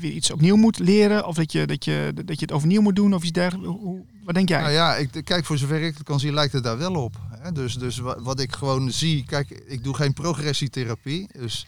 weer 0.00 0.12
iets 0.12 0.30
opnieuw 0.30 0.56
moet 0.56 0.78
leren? 0.78 1.26
Of 1.26 1.34
dat 1.34 1.52
je, 1.52 1.66
dat, 1.66 1.84
je, 1.84 2.12
dat 2.14 2.34
je 2.38 2.44
het 2.46 2.52
overnieuw 2.52 2.80
moet 2.80 2.96
doen 2.96 3.14
of 3.14 3.22
iets 3.22 3.32
dergelijks? 3.32 3.76
Hoe, 3.78 4.04
wat 4.24 4.34
denk 4.34 4.48
jij? 4.48 4.60
Nou 4.60 4.72
ja, 4.72 4.96
ik, 4.96 5.10
kijk, 5.24 5.44
voor 5.44 5.58
zover 5.58 5.82
ik 5.82 5.94
het 5.94 6.02
kan 6.02 6.20
zien, 6.20 6.34
lijkt 6.34 6.52
het 6.52 6.64
daar 6.64 6.78
wel 6.78 6.94
op. 6.94 7.16
Hè? 7.30 7.52
Dus, 7.52 7.74
dus 7.74 7.98
wa- 7.98 8.20
wat 8.22 8.40
ik 8.40 8.52
gewoon 8.54 8.90
zie, 8.90 9.24
kijk, 9.24 9.50
ik 9.50 9.84
doe 9.84 9.94
geen 9.94 10.12
progressietherapie. 10.12 11.28
Dus 11.38 11.66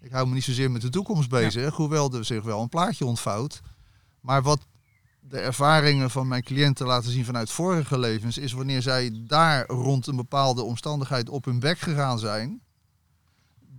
ik 0.00 0.12
hou 0.12 0.28
me 0.28 0.34
niet 0.34 0.44
zozeer 0.44 0.70
met 0.70 0.82
de 0.82 0.88
toekomst 0.88 1.28
bezig. 1.28 1.74
Hoewel 1.74 2.12
er 2.12 2.24
zich 2.24 2.42
wel 2.42 2.62
een 2.62 2.68
plaatje 2.68 3.04
ontvouwt. 3.04 3.60
Maar 4.20 4.42
wat 4.42 4.60
de 5.28 5.38
ervaringen 5.38 6.10
van 6.10 6.28
mijn 6.28 6.42
cliënten 6.42 6.86
laten 6.86 7.10
zien 7.10 7.24
vanuit 7.24 7.50
vorige 7.50 7.98
levens, 7.98 8.38
is 8.38 8.52
wanneer 8.52 8.82
zij 8.82 9.10
daar 9.26 9.66
rond 9.66 10.06
een 10.06 10.16
bepaalde 10.16 10.62
omstandigheid 10.62 11.28
op 11.28 11.44
hun 11.44 11.60
bek 11.60 11.78
gegaan 11.78 12.18
zijn, 12.18 12.60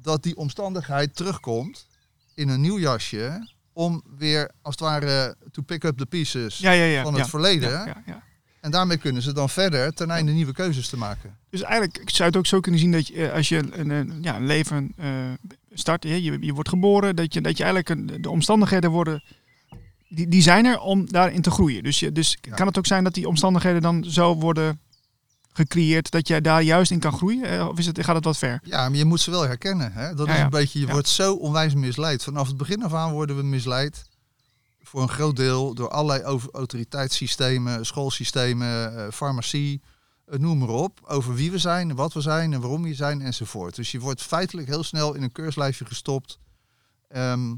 dat 0.01 0.23
die 0.23 0.37
omstandigheid 0.37 1.15
terugkomt 1.15 1.87
in 2.33 2.49
een 2.49 2.61
nieuw 2.61 2.79
jasje 2.79 3.49
om 3.73 4.03
weer 4.17 4.51
als 4.61 4.75
het 4.75 4.83
ware 4.83 5.35
to 5.51 5.61
pick 5.61 5.83
up 5.83 5.97
the 5.97 6.05
pieces 6.05 6.57
ja, 6.57 6.71
ja, 6.71 6.83
ja. 6.83 7.03
van 7.03 7.13
het 7.13 7.29
verleden. 7.29 7.69
Ja, 7.69 7.85
ja, 7.85 8.03
ja. 8.05 8.23
En 8.59 8.71
daarmee 8.71 8.97
kunnen 8.97 9.21
ze 9.21 9.33
dan 9.33 9.49
verder 9.49 9.93
ten 9.93 10.09
einde 10.09 10.31
nieuwe 10.31 10.53
keuzes 10.53 10.89
te 10.89 10.97
maken. 10.97 11.37
Dus 11.49 11.61
eigenlijk 11.61 11.97
ik 11.97 12.09
zou 12.09 12.29
het 12.29 12.37
ook 12.37 12.45
zo 12.45 12.59
kunnen 12.59 12.79
zien 12.79 12.91
dat 12.91 13.07
je, 13.07 13.27
eh, 13.27 13.33
als 13.33 13.49
je 13.49 13.57
een, 13.71 13.89
een, 13.89 14.17
ja, 14.21 14.35
een 14.35 14.45
leven 14.45 14.93
eh, 14.97 15.09
start, 15.73 16.03
je, 16.03 16.45
je 16.45 16.53
wordt 16.53 16.69
geboren, 16.69 17.15
dat 17.15 17.33
je, 17.33 17.41
dat 17.41 17.57
je 17.57 17.63
eigenlijk 17.63 17.99
een, 17.99 18.21
de 18.21 18.29
omstandigheden 18.29 18.91
worden, 18.91 19.23
die, 20.09 20.27
die 20.27 20.41
zijn 20.41 20.65
er 20.65 20.79
om 20.79 21.11
daarin 21.11 21.41
te 21.41 21.51
groeien. 21.51 21.83
Dus, 21.83 21.99
je, 21.99 22.11
dus 22.11 22.37
Ja. 22.41 22.55
kan 22.55 22.67
het 22.67 22.77
ook 22.77 22.85
zijn 22.85 23.03
dat 23.03 23.13
die 23.13 23.27
omstandigheden 23.27 23.81
dan 23.81 24.03
zo 24.03 24.35
worden 24.35 24.79
gecreëerd 25.53 26.11
dat 26.11 26.27
jij 26.27 26.41
daar 26.41 26.61
juist 26.61 26.91
in 26.91 26.99
kan 26.99 27.13
groeien? 27.13 27.43
Eh, 27.45 27.67
Of 27.67 27.77
is 27.77 27.85
het, 27.85 28.03
gaat 28.03 28.15
het 28.15 28.23
wat 28.25 28.37
ver? 28.37 28.59
Ja, 28.63 28.89
maar 28.89 28.97
je 28.97 29.05
moet 29.05 29.21
ze 29.21 29.31
wel 29.31 29.41
herkennen. 29.41 29.91
Hè? 29.93 30.13
Dat 30.13 30.25
Ja, 30.27 30.31
is 30.33 30.37
ja. 30.39 30.43
een 30.45 30.49
beetje, 30.49 30.79
je 30.79 30.87
wordt 30.87 31.07
zo 31.07 31.33
onwijs 31.33 31.73
misleid. 31.73 32.23
Vanaf 32.23 32.47
het 32.47 32.57
begin 32.57 32.83
af 32.83 32.93
aan 32.93 33.11
worden 33.11 33.35
we 33.37 33.43
misleid. 33.43 34.05
Voor 34.83 35.01
een 35.01 35.09
groot 35.09 35.35
deel 35.35 35.73
door 35.73 35.89
allerlei 35.89 36.23
over- 36.23 36.49
autoriteitssystemen, 36.51 37.85
schoolsystemen, 37.85 38.97
eh, 39.05 39.11
farmacie, 39.11 39.81
eh, 40.25 40.39
noem 40.39 40.57
maar 40.57 40.67
op. 40.69 40.99
Over 41.07 41.33
wie 41.35 41.51
we 41.51 41.57
zijn, 41.57 41.95
wat 41.95 42.13
we 42.13 42.21
zijn 42.21 42.53
en 42.53 42.59
waarom 42.61 42.83
we 42.83 42.93
zijn 42.93 43.21
enzovoort. 43.21 43.75
Dus 43.75 43.91
je 43.91 43.99
wordt 43.99 44.21
feitelijk 44.21 44.67
heel 44.67 44.83
snel 44.83 45.13
in 45.13 45.23
een 45.23 45.31
keurslijfje 45.31 45.85
gestopt. 45.85 46.39
Ehm, 47.07 47.53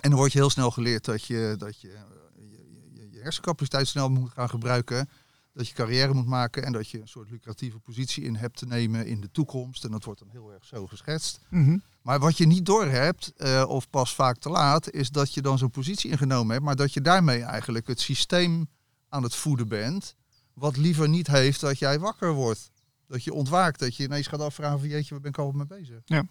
en 0.00 0.10
dan 0.10 0.18
word 0.18 0.32
je 0.32 0.38
heel 0.38 0.50
snel 0.50 0.70
geleerd 0.70 1.04
dat 1.04 1.24
je, 1.24 1.54
dat 1.58 1.80
je, 1.80 1.92
eh, 1.92 2.00
je, 2.34 2.90
je, 2.92 3.10
je 3.10 3.20
hersencapaciteit 3.20 3.88
snel 3.88 4.10
moet 4.10 4.30
gaan 4.30 4.48
gebruiken. 4.48 5.08
Dat 5.52 5.68
je 5.68 5.74
carrière 5.74 6.14
moet 6.14 6.26
maken 6.26 6.64
en 6.64 6.72
dat 6.72 6.88
je 6.88 7.00
een 7.00 7.08
soort 7.08 7.30
lucratieve 7.30 7.78
positie 7.78 8.24
in 8.24 8.36
hebt 8.36 8.56
te 8.56 8.66
nemen 8.66 9.06
in 9.06 9.20
de 9.20 9.30
toekomst. 9.30 9.84
En 9.84 9.90
dat 9.90 10.04
wordt 10.04 10.20
dan 10.20 10.30
heel 10.30 10.52
erg 10.52 10.64
zo 10.64 10.86
geschetst. 10.86 11.40
Mhm. 11.50 11.78
Maar 12.02 12.18
wat 12.18 12.36
je 12.36 12.46
niet 12.46 12.66
doorhebt, 12.66 13.32
eh 13.36 13.64
of 13.68 13.90
pas 13.90 14.14
vaak 14.14 14.38
te 14.38 14.48
laat, 14.48 14.90
is 14.90 15.10
dat 15.10 15.34
je 15.34 15.42
dan 15.42 15.58
zo'n 15.58 15.70
positie 15.70 16.10
ingenomen 16.10 16.52
hebt, 16.52 16.64
maar 16.64 16.76
dat 16.76 16.92
je 16.92 17.00
daarmee 17.00 17.42
eigenlijk 17.42 17.86
het 17.86 18.00
systeem 18.00 18.68
aan 19.08 19.22
het 19.22 19.34
voeden 19.34 19.68
bent, 19.68 20.14
wat 20.54 20.76
liever 20.76 21.08
niet 21.08 21.26
heeft 21.26 21.60
dat 21.60 21.78
jij 21.78 21.98
wakker 21.98 22.32
wordt. 22.32 22.70
Dat 23.06 23.24
je 23.24 23.32
ontwaakt, 23.32 23.78
dat 23.78 23.96
je 23.96 24.04
ineens 24.04 24.26
gaat 24.26 24.40
afvragen 24.40 24.78
van 24.78 24.88
jeetje, 24.88 25.10
waar 25.10 25.20
ben 25.20 25.30
ik 25.30 25.38
al 25.38 25.50
mee 25.50 25.66
bezig? 25.66 26.00
Ja. 26.04 26.24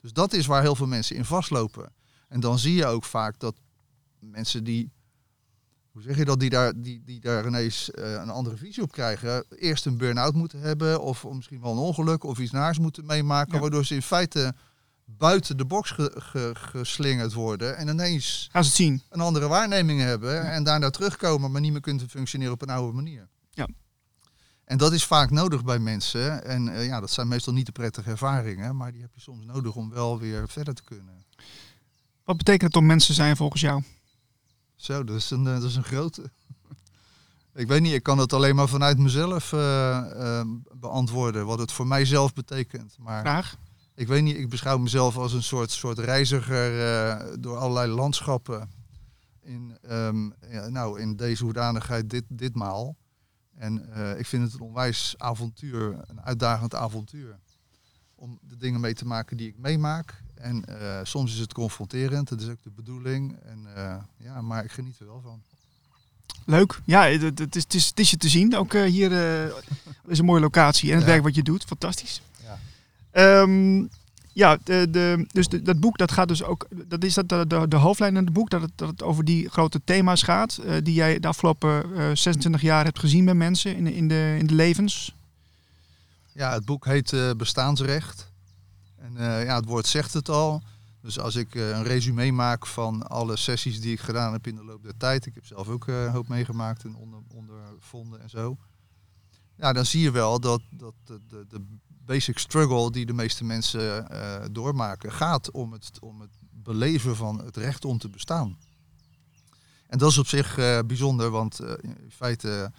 Dus 0.00 0.12
dat 0.12 0.32
is 0.32 0.46
waar 0.46 0.62
heel 0.62 0.74
veel 0.74 0.86
mensen 0.86 1.16
in 1.16 1.24
vastlopen. 1.24 1.92
En 2.30 2.40
dan 2.40 2.58
zie 2.58 2.74
je 2.74 2.86
ook 2.86 3.04
vaak 3.04 3.38
dat 3.38 3.54
mensen 4.18 4.64
die 4.64 4.90
hoe 5.90 6.02
zeg 6.02 6.16
je 6.16 6.24
dat, 6.24 6.40
die 6.40 6.50
daar, 6.50 6.72
die, 6.80 7.02
die 7.04 7.20
daar 7.20 7.46
ineens 7.46 7.90
eh, 7.90 8.12
een 8.12 8.30
andere 8.30 8.56
visie 8.56 8.82
op 8.82 8.92
krijgen, 8.92 9.44
eerst 9.48 9.86
een 9.86 9.96
burn-out 9.96 10.34
moeten 10.34 10.60
hebben 10.60 11.00
of 11.02 11.24
misschien 11.32 11.60
wel 11.60 11.72
een 11.72 11.78
ongeluk 11.78 12.24
of 12.24 12.38
iets 12.38 12.50
naars 12.50 12.78
moeten 12.78 13.06
meemaken, 13.06 13.54
Ja. 13.54 13.60
waardoor 13.60 13.84
ze 13.84 13.94
in 13.94 14.02
feite 14.02 14.54
buiten 15.04 15.56
de 15.56 15.64
box 15.64 15.90
ge- 15.90 16.12
ge- 16.16 16.50
geslingerd 16.54 17.32
worden 17.32 17.76
en 17.76 17.88
ineens 17.88 18.48
Gaan 18.52 18.62
ze 18.64 18.68
het 18.68 18.78
zien. 18.78 19.02
een 19.08 19.20
andere 19.20 19.48
waarneming 19.48 20.00
hebben 20.00 20.50
en 20.50 20.64
daarna 20.64 20.90
terugkomen, 20.90 21.50
maar 21.50 21.60
niet 21.60 21.72
meer 21.72 21.80
kunnen 21.80 22.08
functioneren 22.08 22.52
op 22.52 22.62
een 22.62 22.70
oude 22.70 22.94
manier. 22.96 23.28
Ja. 23.50 23.68
En 24.64 24.78
dat 24.78 24.92
is 24.92 25.04
vaak 25.04 25.30
nodig 25.30 25.64
bij 25.64 25.78
mensen. 25.78 26.44
En 26.44 26.68
eh, 26.68 26.86
ja, 26.86 27.00
dat 27.00 27.10
zijn 27.10 27.28
meestal 27.28 27.52
niet 27.52 27.66
de 27.66 27.72
prettige 27.72 28.10
ervaringen, 28.10 28.76
maar 28.76 28.92
die 28.92 29.00
heb 29.00 29.10
je 29.14 29.20
soms 29.20 29.44
nodig 29.44 29.74
om 29.74 29.90
wel 29.90 30.18
weer 30.18 30.48
verder 30.48 30.74
te 30.74 30.84
kunnen. 30.84 31.24
Wat 32.30 32.38
betekent 32.38 32.74
het 32.74 32.82
om 32.82 32.86
mensen 32.86 33.14
te 33.14 33.22
zijn 33.22 33.36
volgens 33.36 33.60
jou? 33.60 33.82
Zo, 34.76 35.04
dat 35.04 35.16
is 35.16 35.30
een, 35.30 35.46
eh, 35.46 35.52
dat 35.52 35.62
is 35.62 35.76
een 35.76 35.84
grote. 35.84 36.30
ik 37.54 37.66
weet 37.66 37.80
niet, 37.80 37.92
ik 37.92 38.02
kan 38.02 38.18
het 38.18 38.32
alleen 38.32 38.54
maar 38.54 38.68
vanuit 38.68 38.98
mezelf 38.98 39.52
eh, 39.52 40.38
eh, 40.38 40.46
beantwoorden, 40.72 41.46
wat 41.46 41.58
het 41.58 41.72
voor 41.72 41.86
mijzelf 41.86 42.32
betekent. 42.32 42.96
Maar 42.98 43.20
Vraag. 43.20 43.56
ik 43.94 44.08
weet 44.08 44.22
niet, 44.22 44.36
ik 44.36 44.48
beschouw 44.48 44.78
mezelf 44.78 45.16
als 45.16 45.32
een 45.32 45.42
soort, 45.42 45.70
soort 45.70 45.98
reiziger 45.98 47.40
door 47.40 47.56
allerlei 47.56 47.92
landschappen. 47.92 48.70
In, 49.40 49.78
ehm, 49.82 50.24
ja, 50.50 50.68
nou, 50.68 51.00
in 51.00 51.16
deze 51.16 51.44
hoedanigheid 51.44 52.10
dit, 52.10 52.24
ditmaal. 52.28 52.96
En 53.54 53.74
ik 54.18 54.26
vind 54.26 54.42
het 54.42 54.52
een 54.52 54.60
onwijs 54.60 55.14
avontuur, 55.18 56.00
een 56.06 56.22
uitdagend 56.22 56.74
avontuur. 56.74 57.38
Om 58.14 58.38
de 58.42 58.56
dingen 58.56 58.80
mee 58.80 58.94
te 58.94 59.06
maken 59.06 59.36
die 59.36 59.48
ik 59.48 59.58
meemaak. 59.58 60.22
En 60.40 60.64
eh, 60.64 60.98
soms 61.02 61.32
is 61.32 61.38
het 61.38 61.52
confronterend, 61.52 62.28
dat 62.28 62.40
is 62.40 62.48
ook 62.48 62.62
de 62.62 62.70
bedoeling. 62.76 63.36
En, 63.44 63.58
eh, 63.74 63.94
ja, 64.16 64.40
maar 64.40 64.64
ik 64.64 64.70
geniet 64.72 65.00
er 65.00 65.06
wel 65.06 65.20
van. 65.24 65.40
Leuk. 66.44 66.80
Ja, 66.84 67.06
het, 67.08 67.38
het, 67.38 67.56
is, 67.56 67.62
het, 67.62 67.74
is, 67.74 67.86
het 67.88 68.00
is 68.00 68.10
je 68.10 68.16
te 68.16 68.28
zien. 68.28 68.56
Ook 68.56 68.74
eh, 68.74 68.82
hier 68.82 69.12
is 70.06 70.18
een 70.18 70.24
mooie 70.24 70.40
locatie 70.40 70.88
en 70.90 70.96
het 70.96 71.04
Ja. 71.04 71.10
werk 71.10 71.22
wat 71.22 71.34
je 71.34 71.42
doet. 71.42 71.64
Fantastisch. 71.64 72.22
Ja. 72.42 72.58
Ehm, 73.10 73.84
ja, 74.32 74.58
de, 74.64 74.86
de, 74.90 75.26
dus 75.32 75.48
de, 75.48 75.62
dat 75.62 75.80
boek 75.80 75.98
dat 75.98 76.12
gaat 76.12 76.28
dus 76.28 76.42
ook. 76.42 76.66
Dat 76.70 77.04
is 77.04 77.14
dat 77.14 77.28
de, 77.28 77.66
de, 77.68 77.76
hoofdlijn 77.76 78.16
in 78.16 78.24
het 78.24 78.32
boek, 78.32 78.50
dat 78.50 78.60
het, 78.62 78.70
dat 78.74 78.88
het 78.88 79.02
over 79.02 79.24
die 79.24 79.48
grote 79.48 79.80
thema's 79.84 80.22
gaat. 80.22 80.60
die 80.82 80.94
jij 80.94 81.20
de 81.20 81.28
afgelopen 81.28 81.96
eh 81.96 82.10
26 82.14 82.60
jaar 82.62 82.84
hebt 82.84 82.98
gezien 82.98 83.24
bij 83.24 83.34
mensen 83.34 83.76
in, 83.76 83.84
de- 83.84 83.94
in, 83.94 84.08
de, 84.08 84.36
in 84.38 84.46
de 84.46 84.54
levens. 84.54 85.14
Ja, 86.32 86.52
het 86.52 86.64
boek 86.64 86.84
heet 86.84 87.14
Bestaansrecht. 87.36 88.29
En 89.00 89.16
eh, 89.16 89.44
ja, 89.44 89.56
het 89.56 89.64
woord 89.64 89.86
zegt 89.86 90.14
het 90.14 90.28
al. 90.28 90.62
Dus 91.00 91.18
als 91.18 91.34
ik 91.34 91.54
eh, 91.54 91.68
een 91.68 91.82
resume 91.82 92.32
maak 92.32 92.66
van 92.66 93.08
alle 93.08 93.36
sessies 93.36 93.80
die 93.80 93.92
ik 93.92 94.00
gedaan 94.00 94.32
heb 94.32 94.46
in 94.46 94.54
de 94.54 94.64
loop 94.64 94.82
der 94.82 94.96
tijd. 94.96 95.26
Ik 95.26 95.34
heb 95.34 95.46
zelf 95.46 95.68
ook 95.68 95.88
eh, 95.88 96.02
een 96.02 96.10
hoop 96.10 96.28
meegemaakt 96.28 96.84
en 96.84 96.94
onder, 96.94 97.20
ondervonden 97.34 98.20
en 98.20 98.30
zo. 98.30 98.56
Ja, 99.56 99.72
dan 99.72 99.86
zie 99.86 100.02
je 100.02 100.10
wel 100.10 100.40
dat, 100.40 100.60
dat 100.70 100.94
de, 101.04 101.20
de, 101.28 101.46
de 101.48 101.66
basic 101.88 102.38
struggle 102.38 102.90
die 102.90 103.06
de 103.06 103.12
meeste 103.12 103.44
mensen 103.44 104.10
eh, 104.10 104.44
doormaken 104.52 105.12
gaat 105.12 105.50
om 105.50 105.72
het, 105.72 105.90
om 106.00 106.20
het 106.20 106.36
beleven 106.50 107.16
van 107.16 107.44
het 107.44 107.56
recht 107.56 107.84
om 107.84 107.98
te 107.98 108.08
bestaan. 108.08 108.58
En 109.90 109.98
dat 109.98 110.10
is 110.10 110.18
op 110.18 110.26
zich 110.26 110.58
eh, 110.58 110.78
bijzonder, 110.86 111.30
want 111.30 111.58
eh, 111.58 111.72
in 111.80 112.10
feite 112.10 112.72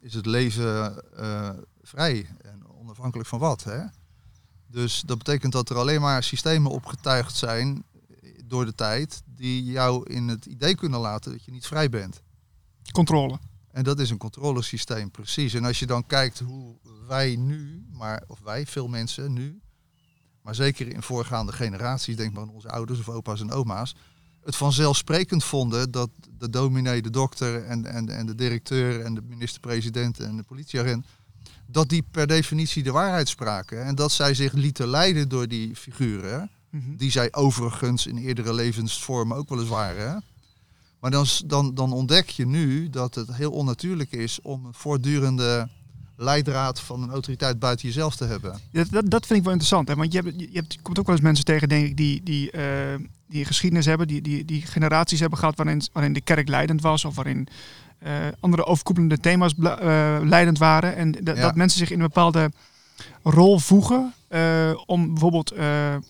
is 0.00 0.14
het 0.14 0.26
leven 0.26 1.02
eh, 1.16 1.50
vrij 1.82 2.28
en 2.40 2.62
onafhankelijk 2.68 3.28
van 3.28 3.38
wat. 3.38 3.64
Hè? 3.64 3.84
Dus 4.76 5.02
dat 5.06 5.18
betekent 5.18 5.52
dat 5.52 5.70
er 5.70 5.76
alleen 5.76 6.00
maar 6.00 6.22
systemen 6.22 6.70
opgetuigd 6.70 7.36
zijn 7.36 7.84
door 8.44 8.64
de 8.64 8.74
tijd 8.74 9.22
die 9.26 9.64
jou 9.64 10.10
in 10.12 10.28
het 10.28 10.46
idee 10.46 10.74
kunnen 10.74 11.00
laten 11.00 11.32
dat 11.32 11.44
je 11.44 11.50
niet 11.50 11.66
vrij 11.66 11.88
bent. 11.88 12.22
Controle. 12.92 13.38
En 13.70 13.84
dat 13.84 13.98
is 13.98 14.10
een 14.10 14.16
controlesysteem, 14.16 15.10
precies. 15.10 15.54
En 15.54 15.64
als 15.64 15.78
je 15.78 15.86
dan 15.86 16.06
kijkt 16.06 16.38
hoe 16.38 16.76
wij 17.06 17.36
nu, 17.36 17.86
maar, 17.92 18.22
of 18.26 18.40
wij, 18.40 18.66
veel 18.66 18.88
mensen 18.88 19.32
nu, 19.32 19.60
maar 20.42 20.54
zeker 20.54 20.88
in 20.88 21.02
voorgaande 21.02 21.52
generaties, 21.52 22.16
denk 22.16 22.32
maar 22.32 22.42
aan 22.42 22.54
onze 22.54 22.70
ouders 22.70 22.98
of 22.98 23.08
opa's 23.08 23.40
en 23.40 23.52
oma's, 23.52 23.94
het 24.42 24.56
vanzelfsprekend 24.56 25.44
vonden 25.44 25.90
dat 25.90 26.10
de 26.38 26.50
dominee, 26.50 27.02
de 27.02 27.10
dokter 27.10 27.64
en, 27.64 27.86
en, 27.86 28.08
en 28.08 28.26
de 28.26 28.34
directeur 28.34 29.00
en 29.00 29.14
de 29.14 29.22
minister-president 29.22 30.20
en 30.20 30.36
de 30.36 30.42
politieagent, 30.42 31.06
dat 31.66 31.88
die 31.88 32.04
per 32.10 32.26
definitie 32.26 32.82
de 32.82 32.92
waarheid 32.92 33.28
spraken. 33.28 33.84
En 33.84 33.94
dat 33.94 34.12
zij 34.12 34.34
zich 34.34 34.52
lieten 34.52 34.88
leiden 34.88 35.28
door 35.28 35.48
die 35.48 35.76
figuren, 35.76 36.50
Mhm. 36.70 36.96
die 36.96 37.10
zij 37.10 37.34
overigens 37.34 38.06
in 38.06 38.16
eerdere 38.16 38.54
levensvormen 38.54 39.36
ook 39.36 39.48
wel 39.48 39.60
eens 39.60 39.68
waren. 39.68 40.24
Maar 41.00 41.10
dan, 41.10 41.26
dan, 41.46 41.74
dan 41.74 41.92
ontdek 41.92 42.28
je 42.28 42.46
nu 42.46 42.90
dat 42.90 43.14
het 43.14 43.34
heel 43.34 43.50
onnatuurlijk 43.50 44.12
is 44.12 44.40
om 44.42 44.64
een 44.64 44.74
voortdurende 44.74 45.68
leidraad 46.16 46.80
van 46.80 47.02
een 47.02 47.10
autoriteit 47.10 47.58
buiten 47.58 47.86
jezelf 47.86 48.16
te 48.16 48.24
hebben. 48.24 48.60
Dat, 48.72 48.88
dat, 48.90 49.10
dat 49.10 49.26
vind 49.26 49.38
ik 49.38 49.44
wel 49.44 49.52
interessant. 49.52 49.88
Hè? 49.88 49.94
Want 49.94 50.12
je, 50.12 50.20
hebt, 50.20 50.40
je, 50.40 50.48
hebt, 50.52 50.72
je 50.72 50.80
komt 50.82 50.98
ook 50.98 51.06
wel 51.06 51.14
eens 51.14 51.24
mensen 51.24 51.44
tegen, 51.44 51.68
denk 51.68 51.86
ik, 51.86 51.96
die, 51.96 52.22
die, 52.22 52.50
eh, 52.50 52.94
die 53.28 53.44
geschiedenis 53.44 53.86
hebben, 53.86 54.08
die, 54.08 54.22
die, 54.22 54.44
die 54.44 54.62
generaties 54.62 55.20
hebben 55.20 55.38
gehad 55.38 55.56
waarin, 55.56 55.82
waarin 55.92 56.12
de 56.12 56.20
kerk 56.20 56.48
leidend 56.48 56.82
was 56.82 57.04
of 57.04 57.14
waarin 57.14 57.48
andere 58.40 58.64
overkoepelende 58.64 59.18
thema's 59.18 59.54
eh, 59.62 60.16
leidend 60.22 60.58
waren. 60.58 60.96
En 60.96 61.12
dat- 61.12 61.36
Ja. 61.36 61.42
dat 61.42 61.54
mensen 61.54 61.78
zich 61.78 61.90
in 61.90 62.00
een 62.00 62.06
bepaalde 62.06 62.50
rol 63.22 63.58
voegen 63.58 64.14
eh, 64.28 64.70
om 64.86 65.06
bijvoorbeeld 65.08 65.50
eh, 65.50 65.66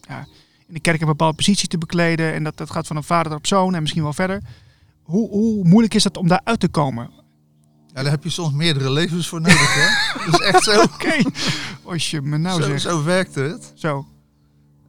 ja, 0.09 0.27
in 0.69 0.75
de 0.75 0.81
kerk 0.81 1.01
een 1.01 1.07
bepaalde 1.07 1.37
positie 1.37 1.69
te 1.69 1.79
bekleden. 1.79 2.33
En 2.33 2.45
dat, 2.45 2.57
dat 2.57 2.71
gaat 2.71 2.87
van 2.87 2.97
een 2.97 3.03
vader 3.03 3.35
op 3.35 3.47
zoon 3.47 3.75
en 3.75 3.81
misschien 3.81 4.03
wel 4.03 4.13
verder. 4.13 4.43
Hoe, 5.03 5.29
hoe 5.29 5.65
moeilijk 5.65 5.95
is 5.95 6.03
dat 6.03 6.17
om 6.17 6.29
daar 6.29 6.41
uit 6.45 6.61
te 6.61 6.69
komen? 6.69 7.11
Ja, 7.95 8.03
daar 8.03 8.11
heb 8.11 8.23
je 8.25 8.31
soms 8.31 8.53
meerdere 8.55 8.91
levens 8.91 9.29
voor 9.29 9.41
nodig. 9.41 9.75
Hè? 9.75 9.89
Dat 10.31 10.41
is 10.41 10.47
echt 10.47 10.63
zo. 10.65 10.83
Oké, 10.83 11.15
als 11.85 12.11
je 12.11 12.23
me 12.23 12.37
nou 12.39 12.63
zo, 12.63 12.69
zegt. 12.69 12.83
zo 12.83 13.05
werkt 13.05 13.35
het. 13.35 13.73
Zo. 13.75 14.07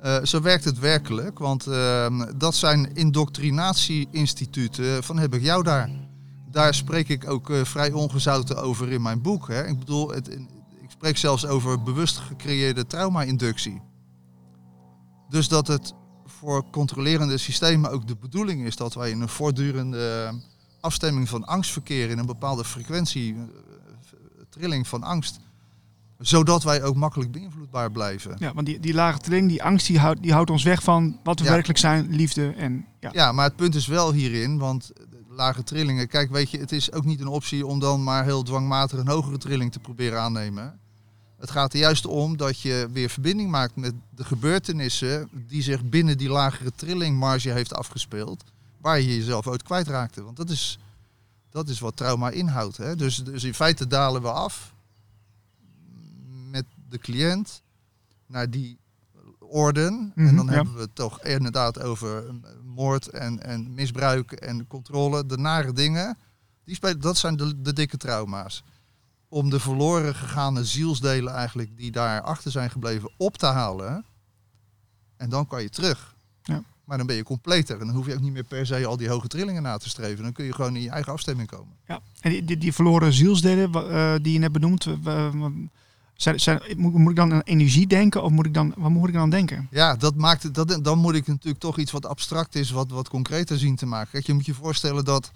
Eh, 0.02 0.24
zo 0.24 0.42
werkt 0.42 0.64
het 0.64 0.80
werkelijk, 0.80 1.40
want 1.40 1.68
ehm, 1.68 2.26
dat 2.38 2.56
zijn 2.56 2.94
indoctrinatie-instituten 2.94 5.04
van 5.04 5.18
heb 5.18 5.34
ik 5.34 5.42
jou 5.42 5.64
daar. 5.64 5.90
Daar 6.52 6.74
spreek 6.74 7.10
ik 7.10 7.30
ook 7.30 7.50
eh, 7.50 7.64
vrij 7.64 7.92
ongezouten 7.92 8.62
over 8.62 8.92
in 8.92 9.02
mijn 9.02 9.22
boek. 9.22 9.48
Hè. 9.48 9.68
Ik 9.68 9.80
bedoel, 9.80 10.10
het, 10.10 10.28
ik 10.82 10.90
spreek 10.90 11.18
zelfs 11.18 11.46
over 11.46 11.84
bewust 11.84 12.18
gecreëerde 12.18 12.88
trauma-inductie. 12.88 13.82
Dus 15.30 15.48
dat 15.48 15.68
het 15.68 15.94
voor 16.26 16.70
controlerende 16.72 17.38
systemen 17.38 17.92
ook 17.92 18.08
de 18.08 18.16
bedoeling 18.16 18.66
is 18.66 18.76
dat 18.76 18.94
wij 18.94 19.10
in 19.10 19.22
een 19.22 19.30
voortdurende 19.30 20.34
afstemming 20.82 21.30
van 21.30 21.46
angst 21.46 21.72
verkeren, 21.72 22.10
in 22.12 22.18
een 22.18 22.26
bepaalde 22.26 22.66
frequentie, 22.66 23.34
eh, 23.34 23.40
trilling 24.50 24.88
van 24.88 25.04
angst 25.04 25.40
zodat 26.20 26.64
wij 26.64 26.84
ook 26.84 26.96
makkelijk 26.96 27.32
beïnvloedbaar 27.32 27.92
blijven. 27.92 28.36
Ja, 28.40 28.54
want 28.54 28.66
die, 28.66 28.80
die 28.80 28.94
lage 28.94 29.20
trilling, 29.20 29.50
die 29.50 29.64
angst, 29.64 29.88
die 29.88 30.00
houdt, 30.00 30.22
die 30.22 30.34
houdt 30.34 30.50
ons 30.50 30.64
weg 30.64 30.84
van 30.84 31.20
wat 31.24 31.40
we 31.40 31.46
Ja. 31.46 31.52
werkelijk 31.52 31.80
zijn, 31.80 32.08
liefde 32.10 32.54
en 32.58 32.86
ja. 33.00 33.10
Ja, 33.14 33.32
maar 33.32 33.46
het 33.46 33.56
punt 33.56 33.76
is 33.76 33.88
wel 33.88 34.14
hierin, 34.14 34.58
want 34.58 34.92
lage 35.38 35.63
trillingen, 35.63 36.08
kijk, 36.08 36.30
weet 36.30 36.50
je, 36.50 36.58
het 36.58 36.71
is 36.71 36.91
ook 36.91 37.06
niet 37.06 37.19
een 37.19 37.28
optie 37.28 37.65
om 37.65 37.80
dan 37.80 38.04
maar 38.04 38.23
heel 38.23 38.43
dwangmatig 38.43 39.00
een 39.00 39.08
hogere 39.08 39.38
trilling 39.38 39.71
te 39.71 39.80
proberen 39.80 40.19
aannemen. 40.21 40.80
Het 41.38 41.52
gaat 41.52 41.73
er 41.73 41.80
juist 41.80 42.06
om 42.06 42.38
dat 42.38 42.60
je 42.60 42.88
weer 42.91 43.10
verbinding 43.10 43.50
maakt 43.50 43.76
met 43.76 43.93
de 44.15 44.23
gebeurtenissen 44.23 45.30
die 45.47 45.62
zich 45.62 45.84
binnen 45.84 46.17
die 46.17 46.30
lagere 46.30 46.71
trillingmarge 46.76 47.50
heeft 47.52 47.73
afgespeeld, 47.73 48.43
waar 48.78 49.00
je 49.00 49.15
jezelf 49.15 49.47
ooit 49.47 49.63
kwijtraakte. 49.63 50.23
Want 50.23 50.38
dat 50.38 50.50
is, 50.50 50.80
dat 51.50 51.69
is 51.69 51.80
wat 51.80 51.95
trauma 51.95 52.30
inhoudt. 52.30 52.78
Hè? 52.78 52.95
Dus, 52.95 53.15
dus 53.15 53.43
in 53.43 53.54
feite 53.54 53.88
dalen 53.88 54.21
we 54.21 54.32
af 54.32 54.73
met 56.50 56.65
de 56.89 56.97
cliënt 56.97 57.62
naar 58.26 58.50
die 58.50 58.78
orden. 59.48 60.12
en 60.16 60.24
Mhm, 60.24 60.36
dan 60.36 60.46
ja. 60.46 60.52
hebben 60.52 60.74
we 60.74 60.82
het 60.82 60.96
toch 60.96 61.24
inderdaad 61.24 61.82
over 61.82 62.28
eh, 62.28 62.34
moord 62.64 63.08
en, 63.08 63.44
en 63.44 63.74
misbruik 63.74 64.32
en 64.32 64.68
controle. 64.68 65.26
De 65.26 65.38
nare 65.38 65.74
dingen, 65.74 66.18
die 66.64 66.76
spelen, 66.76 67.02
dat 67.02 67.18
zijn 67.18 67.36
de, 67.36 67.62
de 67.62 67.74
dikke 67.74 67.98
trauma's. 67.98 68.64
Om 69.30 69.50
de 69.50 69.60
verloren 69.60 70.16
gegaane 70.16 70.66
zielsdelen 70.66 71.34
eigenlijk 71.34 71.78
die 71.78 71.92
daar 71.92 72.22
achter 72.22 72.52
zijn 72.52 72.70
gebleven 72.70 73.10
op 73.18 73.38
te 73.38 73.46
halen. 73.46 74.06
En 75.18 75.30
dan 75.30 75.48
kan 75.48 75.62
je 75.62 75.70
terug. 75.70 76.16
Ja. 76.44 76.64
Maar 76.84 76.98
dan 76.98 77.08
ben 77.08 77.16
je 77.16 77.24
completer. 77.24 77.80
En 77.80 77.86
dan 77.86 77.96
hoef 77.96 78.06
je 78.06 78.14
ook 78.14 78.20
niet 78.22 78.32
meer 78.34 78.44
per 78.44 78.66
se 78.66 78.86
al 78.86 78.98
die 78.98 79.10
hoge 79.10 79.28
trillingen 79.28 79.62
na 79.64 79.78
te 79.78 79.90
streven. 79.90 80.24
Dan 80.24 80.32
kun 80.34 80.46
je 80.46 80.54
gewoon 80.54 80.76
in 80.76 80.82
je 80.82 80.90
eigen 80.90 81.12
afstemming 81.12 81.50
komen. 81.50 81.76
ja. 81.88 82.00
En 82.22 82.32
die, 82.32 82.44
die, 82.46 82.58
die 82.58 82.74
verloren 82.74 83.14
zielsdelen 83.14 83.74
eh, 83.74 84.14
die 84.22 84.34
je 84.34 84.40
net 84.40 84.52
wa- 85.02 85.32
zijn, 86.18 86.40
zijn, 86.40 86.62
moet, 86.78 86.94
moet 86.94 87.10
ik 87.10 87.16
dan 87.16 87.34
aan 87.34 87.42
energie 87.42 87.88
denken 87.88 88.24
of 88.24 88.32
moet 88.32 88.46
ik 88.46 88.54
dan, 88.54 88.74
wat 88.78 88.90
moet 88.90 89.08
ik 89.08 89.14
dan 89.14 89.22
aan 89.24 89.30
denken? 89.30 89.68
Ja, 89.72 89.96
dat 89.96 90.16
maakt 90.16 90.44
het, 90.44 90.54
dat, 90.56 90.80
dan 90.84 90.98
moet 91.00 91.16
ik 91.16 91.28
natuurlijk 91.28 91.60
toch 91.60 91.78
iets 91.78 91.92
wat 91.92 92.06
abstract 92.06 92.56
is, 92.56 92.72
wat, 92.72 92.92
wat 92.92 93.10
concreter 93.10 93.58
zien 93.60 93.76
te 93.76 93.86
maken. 93.86 94.12
Kijk, 94.12 94.26
je 94.26 94.34
moet 94.34 94.46
je 94.46 94.54
voorstellen 94.54 95.06
dat, 95.06 95.32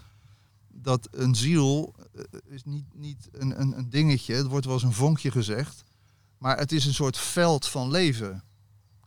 dat 0.74 1.08
een 1.12 1.36
ziel 1.36 1.94
eh, 2.16 2.24
is 2.50 2.64
niet, 2.64 2.86
niet 2.94 3.30
een, 3.32 3.62
een, 3.62 3.78
een 3.78 3.90
dingetje, 3.90 4.34
het 4.36 4.48
wordt 4.48 4.66
wel 4.66 4.74
eens 4.74 4.84
een 4.84 4.94
vonkje 4.94 5.32
gezegd, 5.32 5.84
maar 6.38 6.58
het 6.58 6.72
is 6.72 6.86
een 6.86 6.94
soort 6.94 7.18
veld 7.18 7.68
van 7.68 7.92
leven, 7.92 8.44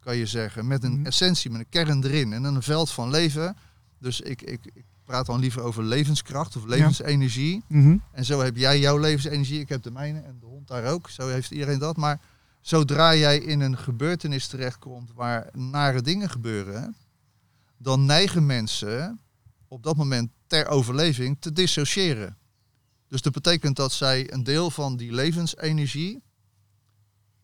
kan 0.00 0.16
je 0.16 0.26
zeggen, 0.26 0.66
met 0.66 0.82
een 0.84 0.92
Mhm. 0.98 1.06
essentie, 1.06 1.50
met 1.50 1.60
een 1.60 1.68
kern 1.68 2.04
erin 2.04 2.32
en 2.32 2.44
een 2.44 2.62
veld 2.62 2.90
van 2.90 3.10
leven. 3.10 3.56
Dus 3.98 4.20
ik, 4.20 4.42
ik, 4.42 4.60
ik 4.74 4.84
praat 5.04 5.26
dan 5.26 5.40
liever 5.40 5.62
over 5.62 5.82
levenskracht 5.84 6.56
of 6.56 6.64
levensenergie. 6.64 7.62
Mhm. 7.68 7.96
En 8.12 8.24
zo 8.24 8.40
heb 8.40 8.56
jij 8.56 8.78
jouw 8.80 8.98
levensenergie, 8.98 9.60
ik 9.60 9.68
heb 9.68 9.82
de 9.82 9.90
mijne 9.90 10.20
en 10.20 10.36
de 10.40 10.46
daar 10.68 10.84
ook. 10.84 11.10
Zo 11.10 11.28
heeft 11.28 11.50
iedereen 11.50 11.78
dat. 11.78 11.96
Maar 11.96 12.20
zodra 12.60 13.14
jij 13.14 13.38
in 13.38 13.60
een 13.60 13.78
gebeurtenis 13.78 14.46
terechtkomt 14.46 15.12
waar 15.14 15.48
nare 15.52 16.02
dingen 16.02 16.30
gebeuren, 16.30 16.96
dan 17.76 18.04
neigen 18.04 18.46
mensen 18.46 19.20
op 19.68 19.82
dat 19.82 19.96
moment 19.96 20.30
ter 20.46 20.66
overleving 20.66 21.36
te 21.40 21.52
dissociëren. 21.52 22.38
Dus 23.08 23.22
dat 23.22 23.32
betekent 23.32 23.76
dat 23.76 23.92
zij 23.92 24.32
een 24.32 24.44
deel 24.44 24.70
van 24.70 24.96
die 24.96 25.12
levensenergie 25.12 26.22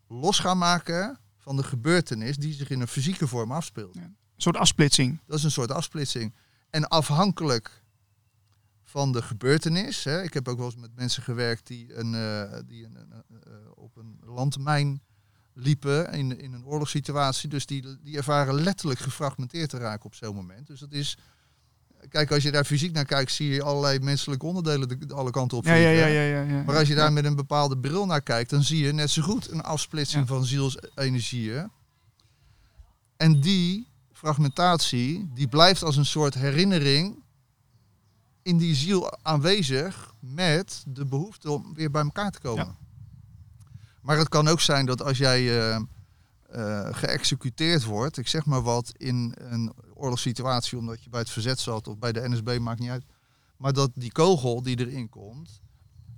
los 0.09 0.38
gaan 0.38 0.59
maken 0.59 1.18
van 1.37 1.56
de 1.56 1.62
gebeurtenis 1.62 2.37
die 2.37 2.52
zich 2.52 2.70
in 2.70 2.80
een 2.80 2.88
fysieke 2.88 3.26
vorm 3.26 3.52
afspeelt. 3.52 3.96
Een 3.96 4.16
soort 4.37 4.56
afsplitsing. 4.56 5.20
Dat 5.26 5.38
is 5.38 5.44
een 5.44 5.50
soort 5.50 5.70
afsplitsing. 5.70 6.35
En 6.70 6.88
afhankelijk 6.88 7.80
van 8.90 9.12
de 9.12 9.22
gebeurtenis. 9.22 10.05
Hè, 10.05 10.22
ik 10.22 10.35
heb 10.35 10.48
ook 10.48 10.57
wel 10.57 10.66
eens 10.66 10.76
met 10.76 10.94
mensen 10.94 11.22
gewerkt 11.22 11.66
die, 11.66 11.94
een, 11.94 12.14
eh, 12.14 12.59
die 12.66 12.85
een, 12.85 12.96
eh, 12.96 13.53
op 13.74 13.96
een 13.96 14.18
landmijn 14.24 15.03
liepen 15.55 16.12
in, 16.12 16.40
in 16.40 16.53
een 16.53 16.66
oorlogssituatie. 16.66 17.48
Dus 17.48 17.66
die, 17.66 17.98
die 18.03 18.16
ervaren 18.16 18.55
letterlijk 18.55 19.00
gefragmenteerd 19.00 19.70
te 19.70 19.79
raken 19.79 20.05
op 20.05 20.14
zo'n 20.14 20.35
moment. 20.35 20.66
Dus 20.66 20.81
dat 20.81 20.92
is. 20.92 21.18
Kijk, 22.09 22.31
als 22.33 22.42
je 22.42 22.50
daar 22.50 22.64
fysiek 22.64 22.92
naar 22.92 23.05
kijkt, 23.05 23.33
zie 23.33 23.48
je 23.48 23.62
allerlei 23.62 23.98
menselijke 23.98 24.46
onderdelen 24.46 24.88
de, 24.88 25.14
alle 25.14 25.31
kanten 25.31 25.59
op. 25.59 25.64
Ja, 25.64 25.74
ja, 25.74 25.88
vliegen. 25.88 26.12
ja, 26.12 26.22
ja, 26.22 26.42
ja, 26.42 26.57
ja. 26.57 26.62
Maar 26.62 26.76
als 26.76 26.88
je 26.88 26.94
daar 26.94 27.12
met 27.12 27.24
een 27.24 27.37
bepaalde 27.37 27.79
bril 27.79 28.07
naar 28.07 28.22
kijkt, 28.22 28.50
dan 28.50 28.62
zie 28.62 28.85
je 28.85 28.92
net 28.92 29.11
zo 29.11 29.22
goed 29.22 29.50
een 29.50 29.62
afsplitsing 29.62 30.29
van 30.29 30.44
zielsenergieën. 30.44 31.70
En 33.16 33.40
die 33.40 33.88
fragmentatie, 34.12 35.31
die 35.35 35.48
blijft 35.48 35.83
als 35.83 35.96
een 35.96 36.07
soort 36.07 36.35
herinnering 36.35 37.22
in 38.50 38.58
die 38.58 38.74
ziel 38.74 39.18
aanwezig 39.22 40.14
met 40.20 40.82
de 40.86 41.06
behoefte 41.06 41.50
om 41.50 41.74
weer 41.74 41.90
bij 41.90 42.02
elkaar 42.02 42.30
te 42.30 42.40
komen. 42.40 42.76
Maar 44.00 44.18
het 44.18 44.28
kan 44.28 44.48
ook 44.48 44.60
zijn 44.60 44.86
dat 44.86 45.02
als 45.02 45.18
jij 45.18 45.40
eh, 45.40 45.76
eh, 45.76 46.94
geëxecuteerd 46.94 47.84
wordt, 47.84 48.16
ik 48.16 48.28
zeg 48.28 48.44
maar 48.46 48.62
wat, 48.62 48.92
in 48.96 49.34
een 49.38 49.72
oorlogssituatie 49.94 50.78
omdat 50.78 51.04
je 51.04 51.10
bij 51.10 51.20
het 51.20 51.30
verzet 51.30 51.58
zat 51.58 51.88
of 51.88 51.98
bij 51.98 52.12
de 52.12 52.28
NSB, 52.28 52.58
maakt 52.60 52.80
niet 52.80 52.90
uit. 52.90 53.04
Maar 53.56 53.72
dat 53.72 53.90
die 53.94 54.12
kogel 54.12 54.62
die 54.62 54.78
erin 54.78 55.08
komt, 55.08 55.60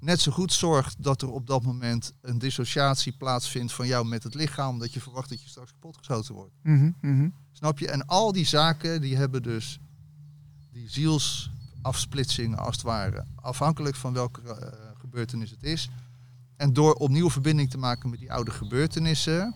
net 0.00 0.20
zo 0.20 0.32
goed 0.32 0.52
zorgt 0.52 1.02
dat 1.02 1.22
er 1.22 1.30
op 1.30 1.46
dat 1.46 1.62
moment 1.62 2.12
een 2.20 2.38
dissociatie 2.38 3.12
plaatsvindt 3.12 3.72
van 3.72 3.86
jou 3.86 4.06
met 4.06 4.22
het 4.22 4.34
lichaam, 4.34 4.78
dat 4.78 4.92
je 4.92 5.00
verwacht 5.00 5.28
dat 5.28 5.42
je 5.42 5.48
straks 5.48 5.70
kapotgeschoten 5.72 6.34
wordt. 6.34 6.54
Mhm, 6.62 6.90
mhm. 7.00 7.28
Snap 7.52 7.78
je? 7.78 7.88
En 7.88 8.06
al 8.06 8.32
die 8.32 8.46
zaken 8.46 9.00
die 9.00 9.16
hebben 9.16 9.42
dus 9.42 9.80
die 10.72 10.90
zielsafsplitsingen 11.82 12.58
als 12.58 12.74
het 12.74 12.84
ware, 12.84 13.24
afhankelijk 13.34 13.96
van 13.96 14.12
welke 14.12 14.40
eh, 14.42 14.68
gebeurtenis 15.00 15.50
het 15.50 15.62
is. 15.62 15.88
En 16.56 16.72
door 16.72 16.94
opnieuw 16.94 17.30
verbinding 17.30 17.70
te 17.70 17.78
maken 17.78 18.10
met 18.10 18.18
die 18.18 18.32
oude 18.32 18.50
gebeurtenissen, 18.50 19.54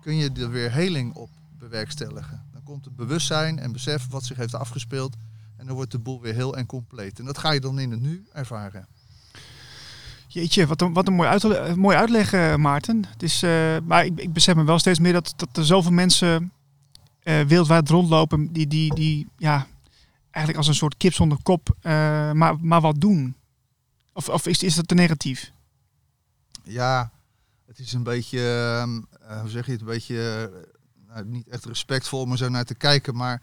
kun 0.00 0.16
je 0.16 0.30
er 0.32 0.50
weer 0.50 0.72
heling 0.72 1.14
op 1.14 1.30
bewerkstelligen. 1.58 2.42
Dan 2.52 2.62
komt 2.62 2.84
het 2.84 2.96
bewustzijn 2.96 3.58
en 3.58 3.72
besef 3.72 4.06
wat 4.10 4.24
zich 4.24 4.36
heeft 4.36 4.54
afgespeeld 4.54 5.16
en 5.56 5.66
dan 5.66 5.74
wordt 5.74 5.90
de 5.90 5.98
boel 5.98 6.20
weer 6.20 6.34
heel 6.34 6.56
en 6.56 6.66
compleet. 6.66 7.18
En 7.18 7.24
dat 7.24 7.38
ga 7.38 7.50
je 7.50 7.60
dan 7.60 7.78
in 7.78 7.90
het 7.90 8.00
nu 8.00 8.26
ervaren. 8.32 8.86
Jeetje, 10.26 10.66
wat 10.66 10.80
een, 10.80 10.92
wat 10.92 11.06
een 11.06 11.14
mooi, 11.14 11.28
uitle 11.28 11.56
eh, 11.56 11.74
mooi 11.74 11.96
uitleg, 11.96 12.32
eh, 12.32 12.54
Maarten. 12.54 13.04
Het 13.08 13.22
is, 13.22 13.40
maar 13.84 14.04
ik, 14.04 14.20
ik 14.20 14.32
besef 14.32 14.54
me 14.54 14.64
wel 14.64 14.78
steeds 14.78 14.98
meer 14.98 15.12
dat, 15.12 15.32
dat 15.36 15.56
er 15.56 15.64
zoveel 15.64 15.92
mensen 15.92 16.52
wereldwijd 17.22 17.88
rondlopen 17.88 18.52
die, 18.52 18.66
die, 18.66 18.94
die 18.94 19.26
ja, 19.36 19.66
eigenlijk 20.38 20.58
als 20.58 20.66
een 20.66 20.74
soort 20.74 20.96
kip 20.96 21.14
zonder 21.14 21.38
kop 21.42 21.76
eh, 21.80 21.92
maar, 22.32 22.60
maar 22.60 22.80
wat 22.80 23.00
doen. 23.00 23.36
Of, 24.12 24.28
of 24.28 24.46
is, 24.46 24.62
is 24.62 24.74
dat 24.74 24.88
te 24.88 24.94
negatief? 24.94 25.52
Ja, 26.62 27.10
het 27.66 27.78
is 27.78 27.92
een 27.92 28.02
beetje, 28.02 28.38
ehm, 28.38 29.00
eh, 29.28 29.40
hoe 29.40 29.50
zeg 29.50 29.66
je 29.66 29.72
het, 29.72 29.80
een 29.80 29.86
beetje, 29.86 30.50
eh, 30.52 31.14
nou, 31.14 31.26
niet 31.26 31.48
echt 31.48 31.64
respectvol 31.64 32.20
om 32.20 32.32
er 32.32 32.38
zo 32.38 32.48
naar 32.48 32.64
te 32.64 32.74
kijken. 32.74 33.16
Maar 33.16 33.42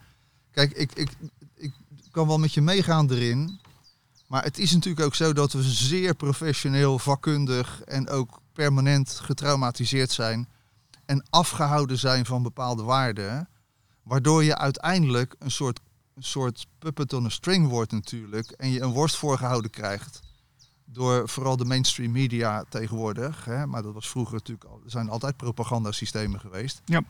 kijk, 0.52 0.72
ik, 0.72 0.92
ik, 0.94 1.10
ik 1.56 1.74
kan 2.12 2.28
wel 2.28 2.38
met 2.38 2.54
je 2.54 2.62
meegaan 2.62 3.12
erin. 3.12 3.60
Maar 4.28 4.44
het 4.44 4.58
is 4.58 4.72
natuurlijk 4.72 5.06
ook 5.06 5.16
zo 5.16 5.34
dat 5.34 5.54
we 5.54 5.64
zeer 5.64 6.16
professioneel, 6.16 7.00
vakkundig 7.00 7.82
en 7.82 8.10
ook 8.10 8.42
permanent 8.54 9.10
getraumatiseerd 9.10 10.12
zijn. 10.12 10.48
En 11.06 11.26
afgehouden 11.30 11.98
zijn 11.98 12.26
van 12.26 12.44
bepaalde 12.44 12.84
waarden. 12.84 13.50
Waardoor 14.04 14.44
je 14.44 14.58
uiteindelijk 14.58 15.36
een 15.40 15.52
soort, 15.52 15.80
een 16.16 16.24
soort 16.24 16.68
puppet 16.80 17.14
on 17.14 17.26
a 17.26 17.30
string 17.30 17.68
wordt 17.68 17.92
natuurlijk. 17.92 18.52
En 18.52 18.70
je 18.70 18.82
een 18.82 18.92
worst 18.92 19.16
voorgehouden 19.16 19.72
krijgt 19.72 20.20
door 20.86 21.30
vooral 21.30 21.58
de 21.58 21.66
mainstream 21.66 22.12
media 22.12 22.64
tegenwoordig. 22.70 23.46
Hè, 23.46 23.66
maar 23.66 23.84
dat 23.84 23.94
was 23.94 24.10
vroeger 24.10 24.34
natuurlijk 24.34 24.70
al, 24.70 24.82
er 24.84 24.92
zijn 24.92 25.10
altijd 25.10 25.38
propagandasystemen 25.38 26.40
geweest. 26.40 26.82
Ja. 26.86 27.04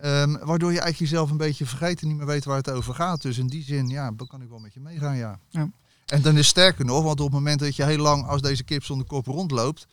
Ehm, 0.00 0.32
waardoor 0.32 0.72
je 0.72 0.80
eigenlijk 0.80 1.10
jezelf 1.10 1.30
een 1.30 1.36
beetje 1.36 1.66
vergeet 1.66 2.02
en 2.02 2.08
niet 2.08 2.16
meer 2.16 2.26
weet 2.26 2.44
waar 2.44 2.56
het 2.56 2.70
over 2.70 2.94
gaat. 2.94 3.22
Dus 3.22 3.38
in 3.38 3.46
die 3.46 3.62
zin, 3.62 3.88
ja, 3.88 4.12
dan 4.12 4.26
kan 4.26 4.42
ik 4.42 4.48
wel 4.48 4.58
met 4.58 4.74
je 4.74 4.80
meegaan, 4.80 5.16
ja. 5.16 5.40
Ja. 5.48 5.70
En 6.06 6.22
dan 6.22 6.36
is 6.36 6.48
sterker 6.48 6.84
nog, 6.84 7.02
want 7.02 7.20
op 7.20 7.26
het 7.26 7.34
moment 7.34 7.60
dat 7.60 7.76
je 7.76 7.84
heel 7.84 7.98
lang 7.98 8.26
als 8.26 8.42
deze 8.42 8.64
kip 8.64 8.84
zonder 8.84 9.06
kop 9.06 9.26
rondloopt, 9.26 9.86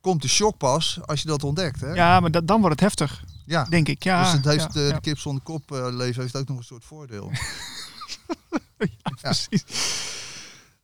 komt 0.00 0.22
de 0.22 0.28
shock 0.28 0.56
pas 0.56 0.98
als 1.04 1.20
je 1.22 1.26
dat 1.28 1.44
ontdekt. 1.44 1.80
Hè? 1.80 1.92
Ja, 1.92 2.20
maar 2.20 2.30
dat, 2.30 2.46
dan 2.46 2.60
wordt 2.60 2.80
het 2.80 2.84
heftig, 2.84 3.24
Ja. 3.46 3.64
denk 3.64 3.88
ik. 3.88 4.02
Ja, 4.02 4.22
dus 4.22 4.32
het 4.32 4.44
heeft, 4.44 4.60
ja, 4.60 4.68
de, 4.68 4.80
ja. 4.80 4.92
de 4.94 5.00
kip 5.00 5.18
zonder 5.18 5.42
kop 5.42 5.72
eh, 5.72 5.86
leven 5.90 6.22
heeft 6.22 6.36
ook 6.36 6.48
nog 6.48 6.58
een 6.58 6.64
soort 6.64 6.84
voordeel. 6.84 7.30
Ja. 8.78 8.86
Precies. 9.20 9.64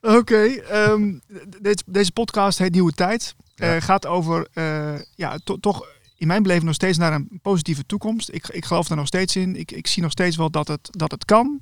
Oké, 0.00 0.42
ehm, 0.44 1.12
de- 1.27 1.59
deze, 1.61 1.83
deze 1.87 2.12
podcast 2.12 2.59
heet 2.59 2.72
Nieuwe 2.72 2.92
Tijd. 2.92 3.35
Eh, 3.55 3.77
gaat 3.79 4.07
over, 4.07 4.48
eh, 4.53 4.94
ja, 5.14 5.38
to- 5.44 5.57
toch 5.61 5.87
in 6.16 6.27
mijn 6.27 6.42
beleving 6.42 6.66
nog 6.66 6.74
steeds 6.74 6.98
naar 6.98 7.12
een 7.12 7.38
positieve 7.42 7.87
toekomst. 7.87 8.29
Ik, 8.33 8.48
ik 8.48 8.64
geloof 8.64 8.88
daar 8.88 8.96
nog 8.96 9.07
steeds 9.07 9.37
in. 9.37 9.57
Ik, 9.57 9.70
ik 9.72 9.87
zie 9.87 10.03
nog 10.03 10.11
steeds 10.11 10.37
wel 10.37 10.50
dat 10.50 10.68
het, 10.68 10.88
dat 10.90 11.11
het 11.11 11.24
kan. 11.24 11.61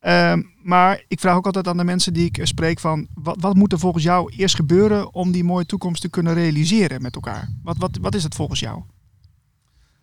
Ehm, 0.00 0.42
maar 0.62 1.04
ik 1.08 1.20
vraag 1.20 1.36
ook 1.36 1.46
altijd 1.46 1.68
aan 1.68 1.76
de 1.76 1.84
mensen 1.84 2.12
die 2.12 2.24
ik 2.32 2.46
spreek 2.46 2.80
van... 2.80 3.08
Wat, 3.14 3.36
wat 3.40 3.54
moet 3.54 3.72
er 3.72 3.78
volgens 3.78 4.04
jou 4.04 4.32
eerst 4.36 4.54
gebeuren 4.54 5.14
om 5.14 5.32
die 5.32 5.44
mooie 5.44 5.66
toekomst 5.66 6.02
te 6.02 6.08
kunnen 6.08 6.34
realiseren 6.34 7.02
met 7.02 7.14
elkaar? 7.14 7.48
Wat, 7.62 7.76
wat, 7.76 7.98
wat 8.00 8.14
is 8.14 8.22
het 8.22 8.34
volgens 8.34 8.60
jou? 8.60 8.82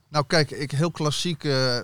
Nou 0.09 0.25
kijk, 0.25 0.51
ik 0.51 0.71
heel 0.71 0.91
klassiek 0.91 1.43
eh, 1.43 1.77
eh, 1.77 1.83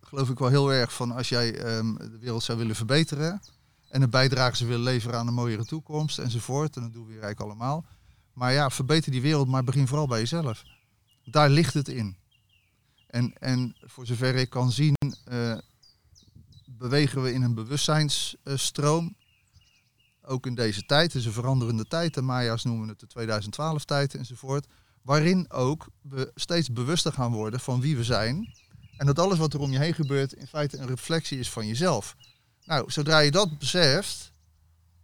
geloof 0.00 0.28
ik 0.28 0.38
wel 0.38 0.48
heel 0.48 0.72
erg 0.72 0.92
van 0.92 1.10
als 1.10 1.28
jij 1.28 1.54
ehm, 1.54 1.94
de 1.94 2.18
wereld 2.20 2.42
zou 2.42 2.58
willen 2.58 2.76
verbeteren 2.76 3.40
en 3.88 4.02
een 4.02 4.10
bijdrage 4.10 4.56
zou 4.56 4.68
willen 4.68 4.84
leveren 4.84 5.18
aan 5.18 5.26
een 5.26 5.34
mooiere 5.34 5.64
toekomst 5.64 6.18
enzovoort. 6.18 6.76
En 6.76 6.82
dat 6.82 6.92
doen 6.92 7.04
we 7.04 7.10
eigenlijk 7.10 7.40
allemaal. 7.40 7.84
Maar 8.32 8.52
ja, 8.52 8.70
verbeter 8.70 9.12
die 9.12 9.20
wereld, 9.20 9.48
maar 9.48 9.64
begin 9.64 9.86
vooral 9.86 10.06
bij 10.06 10.18
jezelf. 10.18 10.62
Daar 11.24 11.50
ligt 11.50 11.74
het 11.74 11.88
in. 11.88 12.16
En, 13.06 13.32
en 13.38 13.76
voor 13.80 14.06
zover 14.06 14.34
ik 14.34 14.50
kan 14.50 14.72
zien, 14.72 14.94
eh, 15.24 15.58
bewegen 16.78 17.22
we 17.22 17.32
in 17.32 17.42
een 17.42 17.54
bewustzijnsstroom. 17.54 19.16
Ook 20.22 20.46
in 20.46 20.54
deze 20.54 20.86
tijd, 20.86 21.14
een 21.14 21.32
veranderende 21.32 21.84
tijd. 21.84 22.14
De 22.14 22.22
Maya's 22.22 22.64
noemen 22.64 22.88
het 22.88 23.00
de 23.00 23.40
2012-tijd 23.82 24.14
enzovoort 24.14 24.66
waarin 25.02 25.50
ook 25.50 25.86
we 26.02 26.30
steeds 26.34 26.72
bewuster 26.72 27.12
gaan 27.12 27.32
worden 27.32 27.60
van 27.60 27.80
wie 27.80 27.96
we 27.96 28.04
zijn. 28.04 28.54
En 28.96 29.06
dat 29.06 29.18
alles 29.18 29.38
wat 29.38 29.54
er 29.54 29.60
om 29.60 29.70
je 29.70 29.78
heen 29.78 29.94
gebeurt 29.94 30.32
in 30.32 30.46
feite 30.46 30.78
een 30.78 30.86
reflectie 30.86 31.38
is 31.38 31.50
van 31.50 31.66
jezelf. 31.66 32.16
Nou, 32.64 32.90
zodra 32.90 33.18
je 33.18 33.30
dat 33.30 33.58
beseft, 33.58 34.32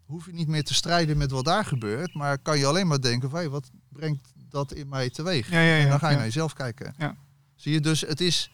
hoef 0.04 0.26
je 0.26 0.32
niet 0.32 0.48
meer 0.48 0.64
te 0.64 0.74
strijden 0.74 1.16
met 1.16 1.30
wat 1.30 1.44
daar 1.44 1.64
gebeurt, 1.64 2.14
maar 2.14 2.38
kan 2.38 2.58
je 2.58 2.66
alleen 2.66 2.86
maar 2.86 3.00
denken 3.00 3.30
van, 3.30 3.38
hé, 3.38 3.48
wat 3.48 3.70
brengt 3.88 4.32
dat 4.48 4.72
in 4.72 4.88
mij 4.88 5.10
teweeg? 5.10 5.50
Ja, 5.50 5.60
ja, 5.60 5.76
ja, 5.76 5.82
en 5.82 5.88
dan 5.88 5.98
ga 5.98 6.10
je 6.10 6.16
naar 6.16 6.24
jezelf 6.24 6.52
kijken. 6.52 6.94
Ja. 6.98 7.16
Zie 7.54 7.72
je, 7.72 7.80
dus 7.80 8.00
het 8.00 8.20
is, 8.20 8.50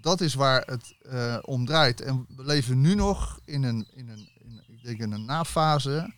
dat 0.00 0.20
is 0.20 0.34
waar 0.34 0.62
het 0.66 0.94
eh, 1.02 1.36
om 1.42 1.66
draait. 1.66 2.00
En 2.00 2.26
we 2.36 2.44
leven 2.44 2.80
nu 2.80 2.94
nog 2.94 3.40
in 3.44 3.62
een, 3.62 3.86
in 3.94 4.08
een, 4.08 4.28
in, 4.44 4.62
ik 4.68 4.82
denk 4.84 4.98
in 5.00 5.12
een 5.12 5.24
nafase 5.24 6.12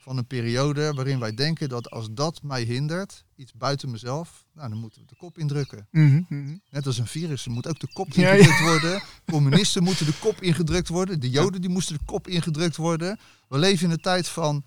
van 0.00 0.16
een 0.16 0.26
periode 0.26 0.92
waarin 0.94 1.18
wij 1.18 1.34
denken 1.34 1.68
dat 1.68 1.90
als 1.90 2.08
dat 2.10 2.42
mij 2.42 2.62
hindert, 2.62 3.24
iets 3.36 3.52
buiten 3.52 3.90
mezelf, 3.90 4.44
nou, 4.54 4.68
dan 4.68 4.78
moeten 4.78 5.00
we 5.00 5.06
de 5.06 5.14
kop 5.16 5.38
indrukken. 5.38 5.86
Mhm, 5.90 6.22
mhm. 6.28 6.56
Net 6.70 6.86
als 6.86 6.98
een 6.98 7.06
virus, 7.06 7.44
er 7.44 7.50
moet 7.50 7.68
ook 7.68 7.80
de 7.80 7.92
kop 7.92 8.12
Ja, 8.12 8.22
ja. 8.22 8.32
ingedrukt 8.32 8.60
worden. 8.60 9.02
Communisten 9.26 9.82
moeten 9.82 10.06
de 10.06 10.18
kop 10.20 10.40
ingedrukt 10.42 10.88
worden. 10.88 11.20
De 11.20 11.30
Joden 11.30 11.60
die 11.60 11.70
moesten 11.70 11.94
de 11.98 12.04
kop 12.04 12.28
ingedrukt 12.28 12.76
worden. 12.76 13.18
We 13.48 13.58
leven 13.58 13.84
in 13.86 13.90
een 13.92 14.00
tijd 14.00 14.28
van 14.28 14.64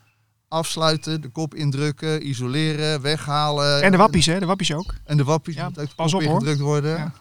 afsluiten, 0.47 1.21
de 1.21 1.29
kop 1.29 1.55
indrukken, 1.55 2.27
isoleren, 2.27 3.01
weghalen. 3.01 3.81
En 3.81 3.91
de 3.91 3.97
wappies, 3.97 4.25
hè? 4.25 4.39
De 4.39 4.45
wappies 4.45 4.73
ook. 4.73 4.93
En 5.03 5.17
de 5.17 5.23
wappies 5.23 5.55
Ja, 5.55 5.63
moeten 5.63 5.81
ook 5.81 5.89
de 5.89 5.95
pas 5.95 6.13
op, 6.13 6.21
hoor. 6.21 6.31
ingedrukt 6.31 6.59
worden. 6.59 7.13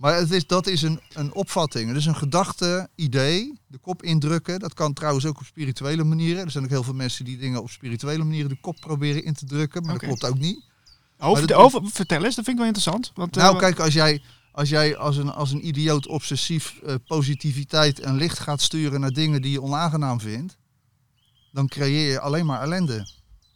Maar 0.00 0.14
het 0.16 0.30
is, 0.30 0.46
dat 0.46 0.66
is 0.66 0.82
een, 0.82 1.00
een 1.12 1.34
opvatting. 1.34 1.88
Het 1.88 1.96
is 1.96 2.06
een 2.06 2.16
gedachte, 2.16 2.88
idee, 2.94 3.58
de 3.66 3.78
kop 3.78 4.02
indrukken. 4.02 4.58
Dat 4.58 4.74
kan 4.74 4.92
trouwens 4.92 5.26
ook 5.26 5.38
op 5.38 5.44
spirituele 5.44 6.04
manieren. 6.04 6.44
Er 6.44 6.50
zijn 6.50 6.64
ook 6.64 6.70
heel 6.70 6.82
veel 6.82 6.94
mensen 6.94 7.24
die 7.24 7.38
dingen 7.38 7.62
op 7.62 7.70
spirituele 7.70 8.24
manieren 8.24 8.48
de 8.48 8.60
kop 8.60 8.76
proberen 8.80 9.24
in 9.24 9.34
te 9.34 9.44
drukken. 9.46 9.82
Maar 9.82 9.92
dat 9.92 10.02
klopt 10.02 10.24
ook 10.24 10.38
niet. 10.38 10.64
Over, 11.18 11.46
dat- 11.46 11.56
over, 11.56 11.80
vertel 11.84 12.24
eens, 12.24 12.34
dat 12.34 12.44
vind 12.44 12.48
ik 12.48 12.56
wel 12.56 12.66
interessant. 12.66 13.10
Want, 13.14 13.36
eh, 13.36 13.42
Nou, 13.42 13.58
kijk, 13.58 13.78
als 13.78 13.92
jij, 13.94 14.22
als 14.52 14.68
jij 14.68 14.96
als 14.96 15.16
een, 15.16 15.30
als 15.32 15.52
een 15.52 15.66
idioot 15.66 16.06
obsessief 16.06 16.78
eh, 16.86 16.94
positiviteit 17.06 18.00
en 18.00 18.14
licht 18.16 18.38
gaat 18.38 18.60
sturen 18.60 19.00
naar 19.00 19.10
dingen 19.10 19.42
die 19.42 19.50
je 19.52 19.62
onaangenaam 19.62 20.20
vindt, 20.20 20.56
dan 21.52 21.68
creëer 21.68 22.10
je 22.10 22.20
alleen 22.20 22.46
maar 22.46 22.60
ellende. 22.62 23.06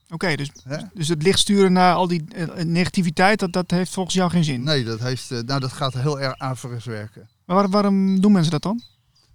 Oké, 0.08 0.34
dus, 0.36 0.50
dus 0.94 1.08
het 1.08 1.22
licht 1.22 1.38
sturen 1.38 1.72
naar 1.72 1.94
al 1.94 2.08
die 2.08 2.24
eh, 2.34 2.64
negativiteit, 2.64 3.38
dat, 3.38 3.52
dat 3.52 3.70
heeft 3.70 3.92
volgens 3.92 4.14
jou 4.14 4.30
geen 4.30 4.44
zin. 4.44 4.62
Nee, 4.62 4.84
dat, 4.84 4.98
heeft, 5.00 5.30
eh, 5.30 5.40
nou, 5.40 5.60
dat 5.60 5.72
gaat 5.72 5.94
heel 5.94 6.20
erg 6.20 6.38
averechts 6.38 6.84
werken. 6.84 7.28
Maar 7.44 7.56
waar- 7.56 7.68
waarom 7.70 8.20
doen 8.20 8.32
mensen 8.32 8.50
dat 8.52 8.62
dan? 8.62 8.82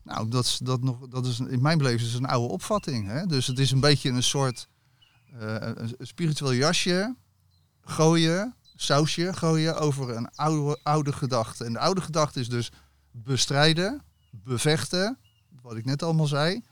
Nou, 0.03 0.29
dat 0.29 0.45
is, 0.45 0.59
dat 0.63 0.81
nog, 0.81 1.07
dat 1.07 1.25
is 1.25 1.39
in 1.39 1.61
mijn 1.61 1.77
beleving 1.77 2.01
is 2.09 2.13
een 2.13 2.25
oude 2.25 2.53
opvatting. 2.53 3.07
Hè? 3.07 3.25
Dus 3.25 3.47
het 3.47 3.59
is 3.59 3.71
een 3.71 3.79
beetje 3.79 4.09
een 4.09 4.23
soort 4.23 4.67
eh, 5.39 5.55
een 5.59 5.95
spiritueel 5.99 6.53
jasje 6.53 7.15
gooien, 7.81 8.55
sausje 8.75 9.33
gooien 9.33 9.77
over 9.79 10.15
een 10.15 10.29
oude, 10.35 10.79
oude 10.83 11.11
gedachte. 11.13 11.65
En 11.65 11.73
de 11.73 11.79
oude 11.79 12.01
gedachte 12.01 12.39
is 12.39 12.49
dus 12.49 12.71
bestrijden, 13.11 14.01
bevechten, 14.31 15.17
wat 15.61 15.75
ik 15.77 15.85
net 15.85 16.03
allemaal 16.03 16.27
zei. 16.27 16.63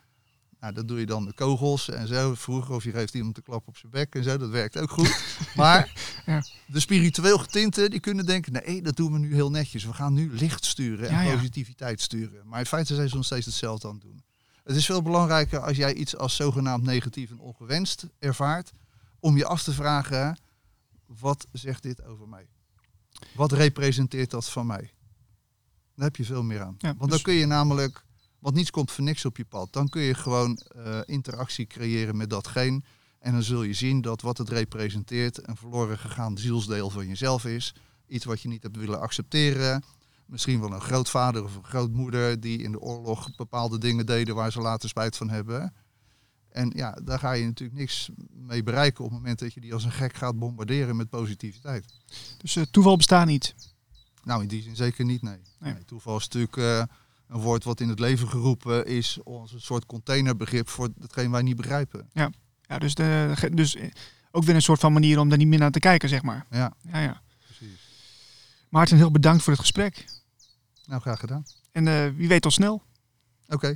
Nou, 0.60 0.74
dat 0.74 0.88
doe 0.88 1.00
je 1.00 1.06
dan 1.06 1.24
met 1.24 1.34
kogels 1.36 1.90
en 1.90 2.08
zo. 2.08 2.36
Vroeger 2.36 2.76
of 2.76 2.84
je 2.84 2.92
geeft 2.92 3.14
iemand 3.14 3.36
de 3.36 3.42
klap 3.42 3.68
op 3.68 3.78
zijn 3.78 3.92
bek 3.92 4.16
en 4.16 4.24
zo. 4.24 4.38
Dat 4.38 4.50
werkt 4.50 4.78
ook 4.78 4.90
goed. 4.92 5.22
Maar 5.56 5.92
Ja. 6.26 6.44
de 6.66 6.80
spiritueel 6.80 7.38
getinten, 7.38 7.90
die 7.90 8.00
kunnen 8.00 8.26
denken... 8.26 8.54
nee, 8.54 8.82
dat 8.82 8.96
doen 8.96 9.12
we 9.14 9.20
nu 9.20 9.34
heel 9.34 9.50
netjes. 9.50 9.84
We 9.86 9.94
gaan 9.94 10.14
nu 10.14 10.32
licht 10.34 10.66
sturen 10.66 11.08
en 11.08 11.14
Ja, 11.14 11.22
ja. 11.22 11.34
positiviteit 11.36 12.02
sturen. 12.02 12.48
Maar 12.48 12.60
in 12.60 12.66
feite 12.66 12.96
zijn 12.96 13.10
ze 13.10 13.16
nog 13.16 13.26
steeds 13.26 13.46
hetzelfde 13.46 13.88
aan 13.88 13.94
het 13.94 14.04
doen. 14.04 14.24
Het 14.64 14.76
is 14.76 14.86
veel 14.86 15.02
belangrijker 15.02 15.60
als 15.60 15.78
jij 15.78 15.94
iets 15.94 16.16
als 16.18 16.36
zogenaamd 16.36 16.84
negatief 16.84 17.30
en 17.30 17.40
ongewenst 17.40 18.06
ervaart... 18.20 18.72
om 19.20 19.38
je 19.38 19.46
af 19.46 19.64
te 19.64 19.74
vragen, 19.74 20.38
wat 21.06 21.48
zegt 21.52 21.84
dit 21.84 22.04
over 22.04 22.28
mij? 22.28 22.48
Wat 23.36 23.52
representeert 23.52 24.30
dat 24.30 24.50
van 24.50 24.66
mij? 24.68 24.92
Daar 25.96 26.06
heb 26.06 26.16
je 26.16 26.26
veel 26.26 26.44
meer 26.44 26.62
aan. 26.62 26.76
Want 26.80 27.00
dan 27.00 27.10
dus- 27.10 27.22
kun 27.22 27.34
je 27.34 27.46
namelijk, 27.46 28.04
want 28.40 28.56
niets 28.56 28.72
komt 28.72 28.92
voor 28.92 29.04
niks 29.04 29.26
op 29.26 29.38
je 29.38 29.46
pad. 29.46 29.74
Dan 29.74 29.90
kun 29.90 30.02
je 30.02 30.14
gewoon 30.14 30.58
eh, 30.58 31.00
interactie 31.06 31.68
creëren 31.68 32.18
met 32.18 32.30
datgene. 32.30 32.82
En 33.20 33.32
dan 33.32 33.44
zul 33.44 33.64
je 33.64 33.74
zien 33.74 34.02
dat 34.02 34.22
wat 34.22 34.38
het 34.38 34.50
representeert 34.50 35.48
een 35.48 35.56
verloren 35.56 35.98
gegaan 35.98 36.38
zielsdeel 36.38 36.90
van 36.90 37.08
jezelf 37.08 37.46
is. 37.46 37.74
Iets 38.08 38.26
wat 38.26 38.42
je 38.42 38.48
niet 38.48 38.64
hebt 38.64 38.78
willen 38.78 39.00
accepteren. 39.00 39.84
Misschien 40.26 40.60
wel 40.60 40.74
een 40.74 40.82
grootvader 40.82 41.44
of 41.44 41.56
een 41.56 41.64
grootmoeder 41.64 42.40
die 42.40 42.62
in 42.64 42.72
de 42.72 42.80
oorlog 42.80 43.36
bepaalde 43.36 43.78
dingen 43.78 44.06
deden 44.06 44.36
waar 44.36 44.52
ze 44.52 44.60
later 44.60 44.90
spijt 44.90 45.18
van 45.18 45.30
hebben. 45.30 45.74
En 46.50 46.72
ja, 46.76 46.92
daar 47.04 47.20
ga 47.20 47.32
je 47.32 47.46
natuurlijk 47.46 47.80
niks 47.80 48.10
mee 48.32 48.64
bereiken 48.64 49.04
op 49.04 49.10
het 49.10 49.20
moment 49.20 49.40
dat 49.40 49.54
je 49.54 49.60
die 49.60 49.74
als 49.74 49.84
een 49.84 49.92
gek 49.92 50.16
gaat 50.16 50.40
bombarderen 50.40 50.96
met 50.96 51.10
positiviteit. 51.10 51.86
Dus 52.38 52.56
eh, 52.56 52.64
toeval 52.64 52.98
bestaat 52.98 53.28
niet. 53.28 53.56
Nou, 54.24 54.42
in 54.42 54.48
die 54.48 54.62
zin 54.62 54.76
zeker 54.76 55.06
niet, 55.06 55.22
nee. 55.22 55.40
Nee. 55.60 55.74
nee 55.74 55.86
toeval 55.86 56.18
is 56.18 56.24
natuurlijk 56.24 56.58
eh, 56.58 56.84
een 57.28 57.40
woord 57.40 57.64
wat 57.64 57.80
in 57.80 57.90
het 57.90 58.00
leven 58.00 58.28
geroepen 58.28 58.86
is 58.86 59.20
als 59.24 59.54
een 59.54 59.62
soort 59.62 59.86
containerbegrip 59.86 60.70
voor 60.70 60.90
hetgeen 61.00 61.32
wij 61.32 61.42
niet 61.42 61.56
begrijpen. 61.56 62.10
Ja, 62.68 62.78
dus, 62.78 62.96
de, 62.96 63.50
dus 63.54 63.76
eh, 63.76 63.90
ook 64.32 64.44
weer 64.44 64.56
een 64.56 64.62
soort 64.62 64.80
van 64.80 64.94
manier 64.94 65.20
om 65.20 65.30
daar 65.30 65.38
niet 65.38 65.48
meer 65.48 65.60
naar 65.60 65.72
te 65.72 65.80
kijken, 65.80 66.10
zeg 66.10 66.22
maar. 66.22 66.46
Ja, 66.50 66.74
Ja, 66.92 67.00
ja. 67.00 67.22
precies. 67.46 67.80
Maarten, 68.70 68.98
heel 68.98 69.12
bedankt 69.12 69.44
voor 69.44 69.54
het 69.54 69.62
gesprek. 69.62 70.06
Nou, 70.86 71.02
graag 71.02 71.20
gedaan. 71.20 71.46
En 71.72 71.88
eh, 71.88 72.10
wie 72.16 72.28
weet 72.28 72.42
tot 72.42 72.54
snel. 72.54 72.82
Oké. 73.48 73.76